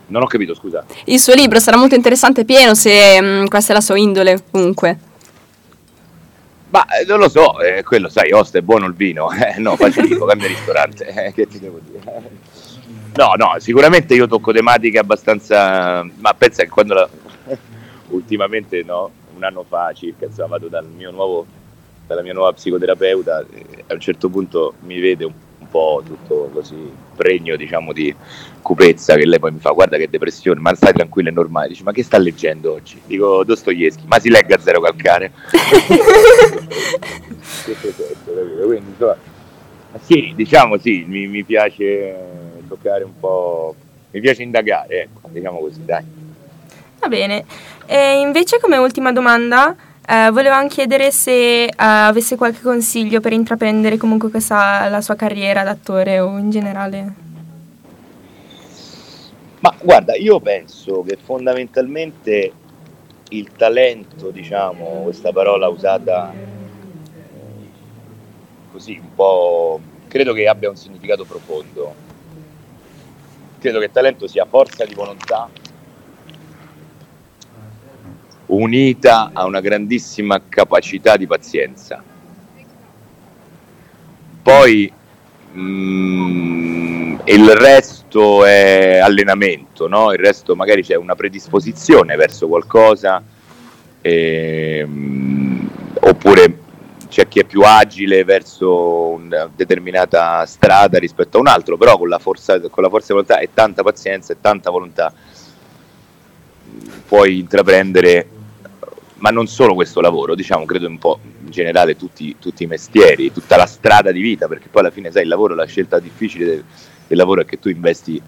Non 0.09 0.23
ho 0.23 0.27
capito, 0.27 0.55
scusa. 0.55 0.85
Il 1.05 1.21
suo 1.21 1.35
libro 1.35 1.61
sarà 1.61 1.77
molto 1.77 1.95
interessante 1.95 2.41
e 2.41 2.45
pieno 2.45 2.75
se 2.75 3.21
mh, 3.21 3.27
mm, 3.43 3.47
questa 3.47 3.73
è 3.73 3.75
la 3.77 3.81
sua 3.81 3.97
indole, 3.97 4.43
comunque. 4.51 4.99
Ma 6.71 6.87
eh, 6.87 7.05
non 7.05 7.19
lo 7.19 7.29
so, 7.29 7.61
eh, 7.61 7.83
quello 7.83 8.09
sai, 8.09 8.31
Osta 8.31 8.59
è 8.59 8.63
buono 8.63 8.87
il 8.87 8.95
vino, 8.95 9.29
eh, 9.35 9.59
no, 9.59 9.75
facilito, 9.77 10.25
cambia 10.25 10.47
ristorante, 10.47 11.07
eh, 11.27 11.33
che 11.33 11.47
ti 11.47 11.59
devo 11.59 11.81
dire? 11.85 12.01
No, 13.15 13.33
no, 13.37 13.55
sicuramente 13.59 14.15
io 14.15 14.29
tocco 14.29 14.53
tematiche 14.53 14.99
abbastanza, 14.99 16.07
ma 16.19 16.33
pensa 16.35 16.63
che 16.63 16.69
quando 16.69 16.95
la... 16.95 17.09
ultimamente, 18.11 18.85
no, 18.85 19.11
un 19.35 19.43
anno 19.43 19.65
fa 19.69 19.93
circa, 19.93 20.27
insomma, 20.27 20.51
vado 20.51 20.69
dal 20.69 20.87
mio 20.87 21.11
nuovo, 21.11 21.45
dalla 22.07 22.23
mia 22.23 22.33
nuova 22.33 22.53
psicoterapeuta, 22.53 23.45
e 23.53 23.85
a 23.89 23.95
un 23.95 24.01
certo 24.01 24.29
punto 24.29 24.75
mi 24.83 25.01
vede 25.01 25.25
un 25.25 25.33
po' 25.71 26.03
tutto 26.05 26.51
così 26.53 26.91
pregno 27.17 27.57
diciamo 27.57 27.93
di 27.93 28.15
cupezza 28.61 29.15
che 29.15 29.27
lei 29.27 29.39
poi 29.39 29.53
mi 29.53 29.59
fa 29.59 29.71
guarda 29.71 29.97
che 29.97 30.11
depressione 30.11 30.61
ma 30.61 30.75
stai 30.75 30.93
tranquillo 30.93 31.29
è 31.29 31.33
normale. 31.33 31.69
Dice 31.69 31.83
ma 31.83 31.93
che 31.93 32.03
sta 32.03 32.19
leggendo 32.19 32.73
oggi? 32.73 33.01
Dico 33.07 33.45
Dostoevsky 33.45 34.03
ma 34.07 34.19
si 34.19 34.29
legga 34.29 34.57
a 34.57 34.61
zero 34.61 34.81
calcare. 34.81 35.33
Quindi 37.65 38.91
insomma 38.91 39.17
sì 40.03 40.33
diciamo 40.37 40.79
sì 40.79 41.05
mi, 41.07 41.27
mi 41.27 41.43
piace 41.45 42.15
toccare 42.69 43.03
un 43.05 43.19
po' 43.19 43.75
mi 44.11 44.21
piace 44.21 44.43
indagare 44.43 45.03
ecco 45.03 45.29
diciamo 45.29 45.61
così 45.61 45.85
dai. 45.85 46.05
Va 46.99 47.09
bene. 47.09 47.45
E 47.87 48.21
invece 48.21 48.61
come 48.61 48.77
ultima 48.77 49.11
domanda 49.11 49.75
eh, 50.07 50.31
volevamo 50.31 50.69
chiedere 50.69 51.11
se 51.11 51.67
uh, 51.71 51.75
avesse 51.77 52.37
qualche 52.37 52.61
consiglio 52.61 53.21
per 53.21 53.33
intraprendere 53.33 53.97
comunque 53.97 54.31
questa, 54.31 54.89
la 54.89 55.01
sua 55.01 55.15
carriera 55.15 55.63
d'attore 55.63 56.21
o 56.21 56.37
in 56.39 56.51
generale. 56.51 57.15
Ma 59.61 59.75
guarda, 59.81 60.17
io 60.17 60.41
penso 60.41 61.03
che 61.03 61.19
fondamentalmente 61.23 62.53
il 63.29 63.53
talento, 63.53 64.31
diciamo, 64.31 65.03
questa 65.05 65.33
parola 65.33 65.69
usata 65.69 66.33
così 68.73 68.99
un 69.01 69.15
po' 69.15 69.81
credo 70.09 70.33
che 70.33 70.49
abbia 70.49 70.71
un 70.71 70.77
significato 70.77 71.25
profondo. 71.25 71.95
Credo 73.61 73.79
che 73.79 73.91
talento 73.91 74.27
sia 74.27 74.45
forza 74.45 74.85
di 74.85 74.95
volontà 74.95 75.49
unita 78.51 79.31
a 79.33 79.45
una 79.45 79.61
grandissima 79.61 80.41
capacità 80.49 81.17
di 81.17 81.27
pazienza. 81.27 82.03
Poi 84.43 84.93
mm, 85.57 87.19
il 87.25 87.51
resto 87.51 88.45
è 88.45 88.99
allenamento, 88.99 89.87
no? 89.87 90.13
il 90.13 90.19
resto 90.19 90.57
magari 90.57 90.83
c'è 90.83 90.97
una 90.97 91.15
predisposizione 91.15 92.17
verso 92.17 92.49
qualcosa, 92.49 93.23
ehm, 94.01 95.71
oppure 96.01 96.59
c'è 97.09 97.29
chi 97.29 97.41
è 97.41 97.45
più 97.45 97.63
agile 97.63 98.25
verso 98.25 99.09
una 99.09 99.51
determinata 99.55 100.45
strada 100.47 100.99
rispetto 100.99 101.37
a 101.37 101.41
un 101.41 101.49
altro, 101.49 101.77
però 101.77 101.99
con 101.99 102.09
la 102.09 102.19
forza, 102.19 102.59
con 102.61 102.83
la 102.83 102.89
forza 102.89 103.09
di 103.09 103.13
volontà 103.13 103.39
e 103.39 103.51
tanta 103.53 103.83
pazienza 103.83 104.33
e 104.33 104.37
tanta 104.41 104.71
volontà 104.71 105.13
puoi 107.07 107.41
intraprendere 107.41 108.40
ma 109.21 109.31
non 109.31 109.47
solo 109.47 109.75
questo 109.75 110.01
lavoro, 110.01 110.35
diciamo, 110.35 110.65
credo 110.65 110.87
un 110.87 110.99
po' 110.99 111.19
in 111.45 111.51
generale 111.51 111.97
tutti, 111.97 112.37
tutti, 112.39 112.65
i 112.65 112.67
mestieri, 112.67 113.33
tutta 113.33 113.57
la 113.57 113.67
strada 113.67 114.13
di 114.13 114.21
vita, 114.21 114.49
perché 114.49 114.69
poi 114.69 114.83
alla 114.83 114.91
fine 114.91 115.11
sai, 115.11 115.23
il 115.23 115.29
lavoro, 115.29 115.55
la 115.55 115.67
scelta 115.67 115.99
difficile 115.99 116.45
del, 116.47 116.65
del 117.07 117.19
lavoro 117.19 117.43
è 117.43 117.45
che 117.45 117.59
tu 117.59 117.69
investi, 117.69 118.21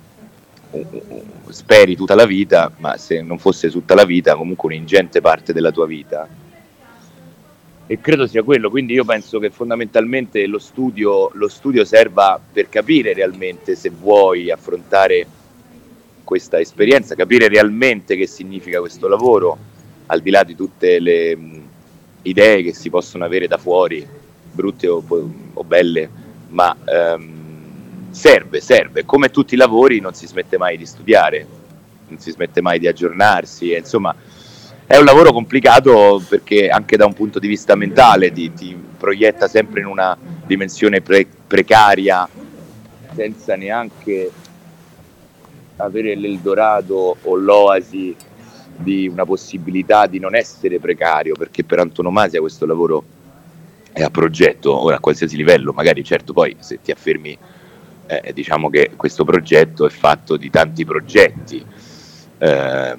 speri 1.49 1.97
tutta 1.97 2.15
la 2.15 2.27
vita, 2.27 2.71
ma 2.79 2.97
se 2.99 3.23
non 3.23 3.39
fosse 3.39 3.71
tutta 3.71 3.95
la 3.95 4.05
vita, 4.05 4.37
comunque 4.37 4.69
un'ingente 4.69 5.23
parte 5.23 5.55
della 5.55 5.73
tua 5.73 5.87
vita. 5.87 6.29
E 7.87 8.01
credo 8.01 8.27
sia 8.27 8.43
quello, 8.43 8.69
quindi 8.71 8.93
io 8.93 9.05
penso 9.05 9.39
che 9.39 9.51
fondamentalmente 9.51 10.47
lo 10.47 10.59
studio, 10.59 11.31
lo 11.33 11.49
studio 11.49 11.85
serva 11.85 12.39
per 12.53 12.69
capire 12.69 13.15
realmente 13.15 13.75
se 13.77 13.91
vuoi 13.91 14.51
affrontare 14.51 15.27
questa 16.23 16.61
esperienza, 16.61 17.15
capire 17.15 17.49
realmente 17.49 18.15
che 18.15 18.27
significa 18.27 18.79
questo 18.79 19.09
lavoro 19.09 19.71
al 20.13 20.21
di 20.21 20.31
là 20.31 20.45
di 20.45 20.55
tutte 20.55 21.01
le 21.01 21.35
mh, 21.35 21.63
idee 22.23 22.63
che 22.63 22.75
si 22.75 22.91
possono 22.91 23.25
avere 23.25 23.49
da 23.49 23.57
fuori, 23.57 24.07
brutte 24.53 24.87
o, 24.87 25.03
o 25.55 25.65
belle, 25.65 26.09
ma 26.49 26.77
ehm, 26.85 28.11
serve, 28.11 28.61
serve. 28.61 29.07
Come 29.07 29.31
tutti 29.31 29.55
i 29.55 29.57
lavori 29.57 30.01
non 30.01 30.13
si 30.13 30.27
smette 30.27 30.59
mai 30.59 30.77
di 30.77 30.85
studiare, 30.85 31.47
non 32.09 32.19
si 32.19 32.31
smette 32.31 32.61
mai 32.61 32.79
di 32.79 32.87
aggiornarsi, 32.87 33.73
e, 33.73 33.79
insomma 33.79 34.15
è 34.85 34.99
un 34.99 35.05
lavoro 35.07 35.33
complicato 35.33 36.23
perché 36.29 36.69
anche 36.69 36.99
da 36.99 37.07
un 37.07 37.15
punto 37.15 37.39
di 37.39 37.49
vista 37.49 37.75
mentale 37.75 38.31
ti, 38.31 38.53
ti 38.53 38.77
proietta 38.99 39.49
sempre 39.49 39.81
in 39.81 39.87
una 39.87 40.15
dimensione 40.45 41.01
pre- 41.01 41.27
precaria 41.47 42.29
senza 43.15 43.57
neanche 43.57 44.31
avere 45.77 46.15
l'Eldorado 46.15 47.17
o 47.23 47.35
l'oasi 47.35 48.15
di 48.77 49.09
una 49.09 49.25
possibilità 49.25 50.07
di 50.07 50.19
non 50.19 50.35
essere 50.35 50.79
precario, 50.79 51.35
perché 51.35 51.65
per 51.65 51.79
antonomasia 51.79 52.41
questo 52.41 52.67
lavoro 52.67 53.05
è 53.93 54.03
a 54.03 54.11
progetto, 54.11 54.75
ora 54.75 54.97
a 54.97 55.01
qualsiasi 55.01 55.37
livello, 55.37 55.73
magari 55.73 56.03
certo 56.03 56.33
poi 56.33 56.57
se 56.61 56.81
ti 56.83 56.91
affermi 56.91 57.37
eh, 58.07 58.33
diciamo 58.33 58.69
che 58.71 58.93
questo 58.97 59.25
progetto 59.25 59.87
è 59.87 59.91
fatto 59.91 60.37
di 60.37 60.51
tanti 60.51 60.85
progetti 60.85 61.65
eh, 62.39 62.97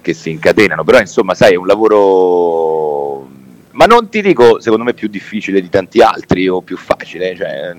che 0.00 0.14
si 0.14 0.30
incatenano, 0.30 0.84
però 0.84 0.98
insomma 0.98 1.34
sai 1.34 1.52
è 1.52 1.56
un 1.56 1.66
lavoro, 1.66 3.28
ma 3.70 3.86
non 3.86 4.08
ti 4.08 4.20
dico 4.20 4.60
secondo 4.60 4.84
me 4.84 4.94
più 4.94 5.08
difficile 5.08 5.60
di 5.60 5.68
tanti 5.68 6.00
altri 6.00 6.48
o 6.48 6.60
più 6.60 6.76
facile, 6.76 7.36
cioè, 7.36 7.76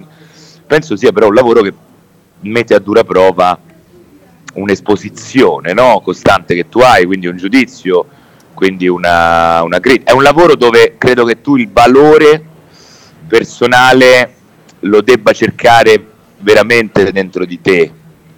penso 0.65 0.95
sia 0.95 1.11
però 1.11 1.27
un 1.27 1.33
lavoro 1.33 1.61
che 1.61 1.73
mette 2.41 2.73
a 2.73 2.79
dura 2.79 3.03
prova 3.03 3.59
un'esposizione 4.53 5.73
no? 5.73 6.01
costante 6.01 6.55
che 6.55 6.69
tu 6.69 6.79
hai, 6.79 7.05
quindi 7.05 7.27
un 7.27 7.37
giudizio, 7.37 8.05
quindi 8.53 8.87
una, 8.87 9.61
una 9.63 9.79
critica. 9.79 10.11
È 10.11 10.13
un 10.13 10.23
lavoro 10.23 10.55
dove 10.55 10.95
credo 10.97 11.25
che 11.25 11.41
tu 11.41 11.55
il 11.55 11.69
valore 11.69 12.43
personale 13.27 14.35
lo 14.81 15.01
debba 15.01 15.31
cercare 15.31 16.11
veramente 16.39 17.11
dentro 17.11 17.45
di 17.45 17.61
te, 17.61 17.91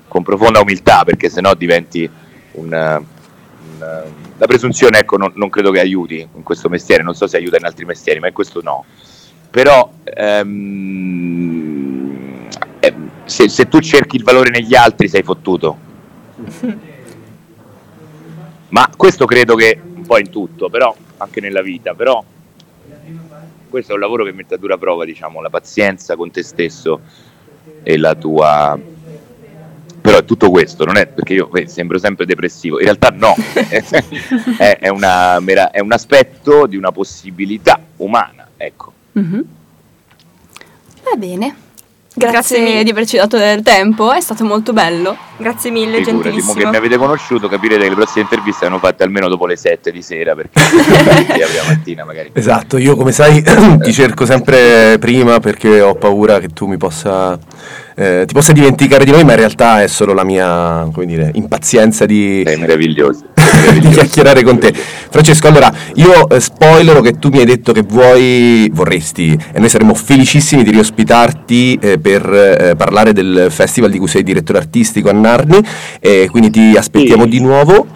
con 0.08 0.23
profonda 0.23 0.62
umiltà, 0.62 1.04
perché 1.04 1.30
sennò 1.30 1.54
diventi 1.54 2.10
un... 2.54 2.69
la 2.69 4.47
presunzione 4.47 4.99
ecco, 4.99 5.17
non, 5.17 5.34
non, 5.36 5.49
credo 5.49 5.71
che 5.71 5.80
aiuti 5.80 6.28
in 6.34 6.43
questo 6.43 6.69
mestiere, 6.69 7.04
non 7.04 7.15
so 7.15 7.28
se 7.28 7.38
aiuta 7.38 7.58
in 7.58 7.65
altri 7.65 7.86
mestieri, 7.86 8.19
ma 8.19 8.28
in 8.28 8.34
questo 8.34 8.62
no. 8.63 8.86
Però 9.49 9.91
ehm, 10.04 11.65
eh, 12.80 12.93
se, 13.25 13.49
se 13.49 13.67
tu 13.67 13.80
cerchi 13.80 14.15
il 14.17 14.23
valore 14.23 14.49
negli 14.49 14.75
altri 14.75 15.08
sei 15.08 15.23
fottuto, 15.23 15.85
ma 18.69 18.89
questo 18.95 19.25
credo 19.25 19.55
che 19.55 19.79
un 19.81 20.05
po' 20.05 20.17
in 20.17 20.29
tutto, 20.29 20.69
però 20.69 20.95
anche 21.17 21.41
nella 21.41 21.62
vita, 21.62 21.93
però 21.93 22.23
questo 23.69 23.91
è 23.91 23.95
un 23.95 24.01
lavoro 24.01 24.23
che 24.23 24.31
mette 24.31 24.55
a 24.55 24.58
dura 24.58 24.77
prova, 24.77 25.05
diciamo, 25.05 25.41
la 25.41 25.49
pazienza 25.49 26.15
con 26.15 26.31
te 26.31 26.43
stesso 26.43 27.01
e 27.84 27.97
la 27.97 28.15
tua 28.15 28.79
però 30.05 30.19
è 30.19 30.25
tutto 30.25 30.51
questo, 30.51 30.86
non 30.86 30.97
è 30.97 31.08
perché 31.08 31.34
io 31.34 31.47
beh, 31.47 31.67
sembro 31.67 31.97
sempre 31.97 32.27
depressivo, 32.27 32.77
in 32.77 32.86
realtà 32.86 33.10
no, 33.10 33.34
è, 34.58 34.77
è, 34.77 34.88
una, 34.89 35.39
è, 35.71 35.79
un 35.79 35.91
aspetto 35.91 36.67
di 36.67 36.77
una 36.77 36.91
possibilità 36.91 37.81
umana, 37.97 38.47
ecco. 38.55 38.93
Mm-hmm. 39.17 39.41
Va 41.03 41.15
bene. 41.17 41.64
Grazie, 42.17 42.60
Grazie 42.60 42.84
di 42.84 42.89
averci 42.89 43.17
dato 43.17 43.38
del 43.38 43.62
tempo, 43.62 44.13
è 44.13 44.21
stato 44.21 44.45
molto 44.45 44.71
bello. 44.71 45.17
Grazie 45.38 45.69
mille, 45.69 45.97
Figurati, 45.97 46.23
gentilissimo. 46.23 46.54
che 46.54 46.65
mi 46.65 46.75
avete 46.78 46.95
conosciuto, 46.95 47.49
capirete 47.49 47.82
che 47.84 47.89
le 47.89 47.95
prossime 47.95 48.21
interviste 48.21 48.65
vanno 48.65 48.80
fatte 48.80 49.04
almeno 49.04 49.28
dopo 49.28 49.45
le 49.45 49.58
7 49.58 49.91
di 49.91 50.01
sera, 50.01 50.34
perché 50.34 50.58
la 51.38 51.67
mattina 51.67 52.06
magari. 52.06 52.32
Esatto, 52.32 52.78
io 52.78 52.95
come 52.95 53.12
sai 53.12 53.43
ti 53.84 53.91
cerco 53.91 54.25
sempre 54.25 54.97
prima 54.97 55.41
perché 55.41 55.82
ho 55.82 55.95
paura 55.95 56.39
che 56.39 56.47
tu 56.47 56.67
mi 56.67 56.78
possa 56.78 57.38
eh, 57.97 58.25
ti 58.28 58.34
possa 58.34 58.51
dimenticare 58.51 59.06
di 59.06 59.12
noi, 59.12 59.23
ma 59.23 59.32
in 59.32 59.38
realtà 59.38 59.82
è 59.82 59.88
solo 59.88 60.13
la 60.13 60.23
mia, 60.23 60.88
come 60.91 61.06
dire, 61.06 61.32
impazienza 61.34 62.06
di... 62.06 62.43
Sei 62.45 62.58
meraviglioso. 62.58 63.23
di 63.80 63.89
chiacchierare 63.89 64.43
con 64.43 64.60
te. 64.60 64.73
Francesco, 64.73 65.47
allora, 65.47 65.73
io 65.95 66.30
eh, 66.30 66.39
spoilero 66.39 67.01
che 67.01 67.17
tu 67.17 67.30
mi 67.30 67.39
hai 67.39 67.45
detto 67.45 67.71
che 67.71 67.82
vuoi, 67.82 68.69
vorresti, 68.73 69.38
e 69.54 69.60
noi 69.60 69.69
saremmo 69.69 69.93
felicissimi 69.93 70.63
di 70.63 70.71
riospitarti 70.71 71.78
eh, 71.82 71.99
per 71.99 72.32
eh, 72.32 72.75
parlare 72.75 73.13
del 73.13 73.47
festival 73.49 73.89
di 73.89 73.97
cui 73.97 74.08
sei 74.08 74.23
direttore 74.23 74.60
artistico 74.60 75.10
a 75.10 75.13
Narni, 75.13 75.60
quindi 76.30 76.49
ti 76.49 76.75
aspettiamo 76.78 77.23
sì. 77.23 77.30
di 77.30 77.39
nuovo 77.39 77.88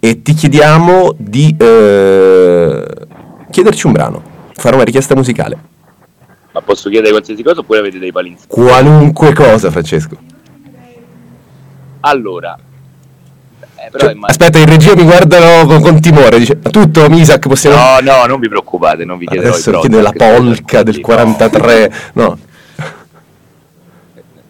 e 0.00 0.22
ti 0.22 0.34
chiediamo 0.34 1.14
di 1.16 1.54
eh, 1.58 2.84
chiederci 3.50 3.86
un 3.86 3.92
brano, 3.92 4.22
fare 4.54 4.74
una 4.74 4.84
richiesta 4.84 5.14
musicale. 5.14 5.58
Ma 6.52 6.62
posso 6.62 6.88
chiedere 6.88 7.10
qualsiasi 7.10 7.42
cosa 7.42 7.60
oppure 7.60 7.80
avete 7.80 7.98
dei 7.98 8.12
palinsetti? 8.12 8.46
Qualunque 8.48 9.32
cosa, 9.34 9.70
Francesco. 9.70 10.16
Allora. 12.00 12.56
Cioè, 13.90 14.12
immagino... 14.12 14.26
Aspetta, 14.26 14.58
in 14.58 14.66
regia 14.66 14.94
mi 14.94 15.04
guardano 15.04 15.66
con, 15.66 15.80
con 15.80 16.00
timore. 16.00 16.38
Dice, 16.38 16.58
tutto, 16.58 17.08
Misak, 17.08 17.46
possiamo... 17.48 17.76
No, 17.76 17.98
no, 18.00 18.26
non 18.26 18.40
vi 18.40 18.48
preoccupate, 18.48 19.04
non 19.04 19.18
vi 19.18 19.26
chiederò 19.26 19.52
Adesso 19.52 19.78
chiede 19.80 20.00
la 20.00 20.12
polca 20.12 20.82
del 20.82 21.00
43, 21.00 21.92
no. 22.14 22.38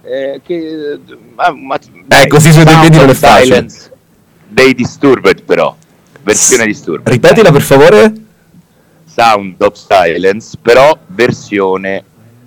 Eh, 0.09 0.41
che, 0.45 1.01
ma, 1.35 1.51
ma, 1.51 1.77
eh, 1.77 2.29
così 2.29 2.53
sui 2.53 2.63
due 2.63 2.79
piedi 2.79 2.97
non 2.97 3.09
è 3.09 3.15
facile. 3.15 3.67
Dei 4.47 4.73
Disturbed 4.73 5.43
però, 5.43 5.75
versione 6.23 6.63
S- 6.63 6.67
Disturbed. 6.67 7.09
Ripetila 7.09 7.51
per 7.51 7.63
favore. 7.63 8.13
Sound 9.05 9.61
of 9.63 9.75
Silence, 9.75 10.57
però 10.63 10.97
versione 11.07 12.05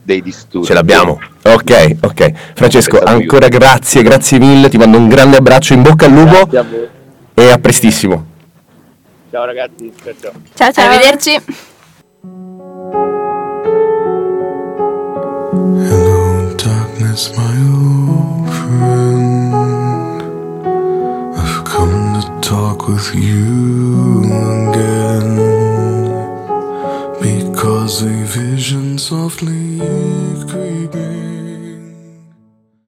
dei 0.10 0.22
disturbi. 0.24 0.66
Ce 0.66 0.74
l'abbiamo. 0.74 1.20
Ok, 1.44 1.98
ok. 2.02 2.32
Francesco, 2.56 3.00
ancora 3.00 3.46
io. 3.46 3.58
grazie, 3.58 4.02
grazie 4.02 4.40
mille, 4.40 4.68
ti 4.70 4.78
mando 4.78 4.98
un 4.98 5.08
grande 5.08 5.38
abbraccio 5.38 5.74
in 5.74 5.84
bocca 5.84 6.08
al 6.08 6.14
lupo 6.14 6.50
a 6.58 6.66
e 7.36 7.52
a 7.52 7.58
prestissimo. 7.60 8.26
Ciao 9.30 9.46
ragazzi, 9.46 9.94
ciao 10.04 10.14
ciao. 10.20 10.32
Ciao, 10.56 10.72
ciao. 10.72 10.90
arrivederci. 10.90 11.42
Hello, 15.90 16.56
darkness, 16.56 17.32
my 17.38 17.56
old 17.70 18.50
friend. 18.50 19.54
I've 21.38 21.64
come 21.66 22.20
to 22.20 22.40
talk 22.42 22.88
with 22.88 23.14
you 23.14 24.24
again 24.70 25.30
because 27.22 28.02
a 28.02 28.10
vision 28.26 28.98
softly. 28.98 29.99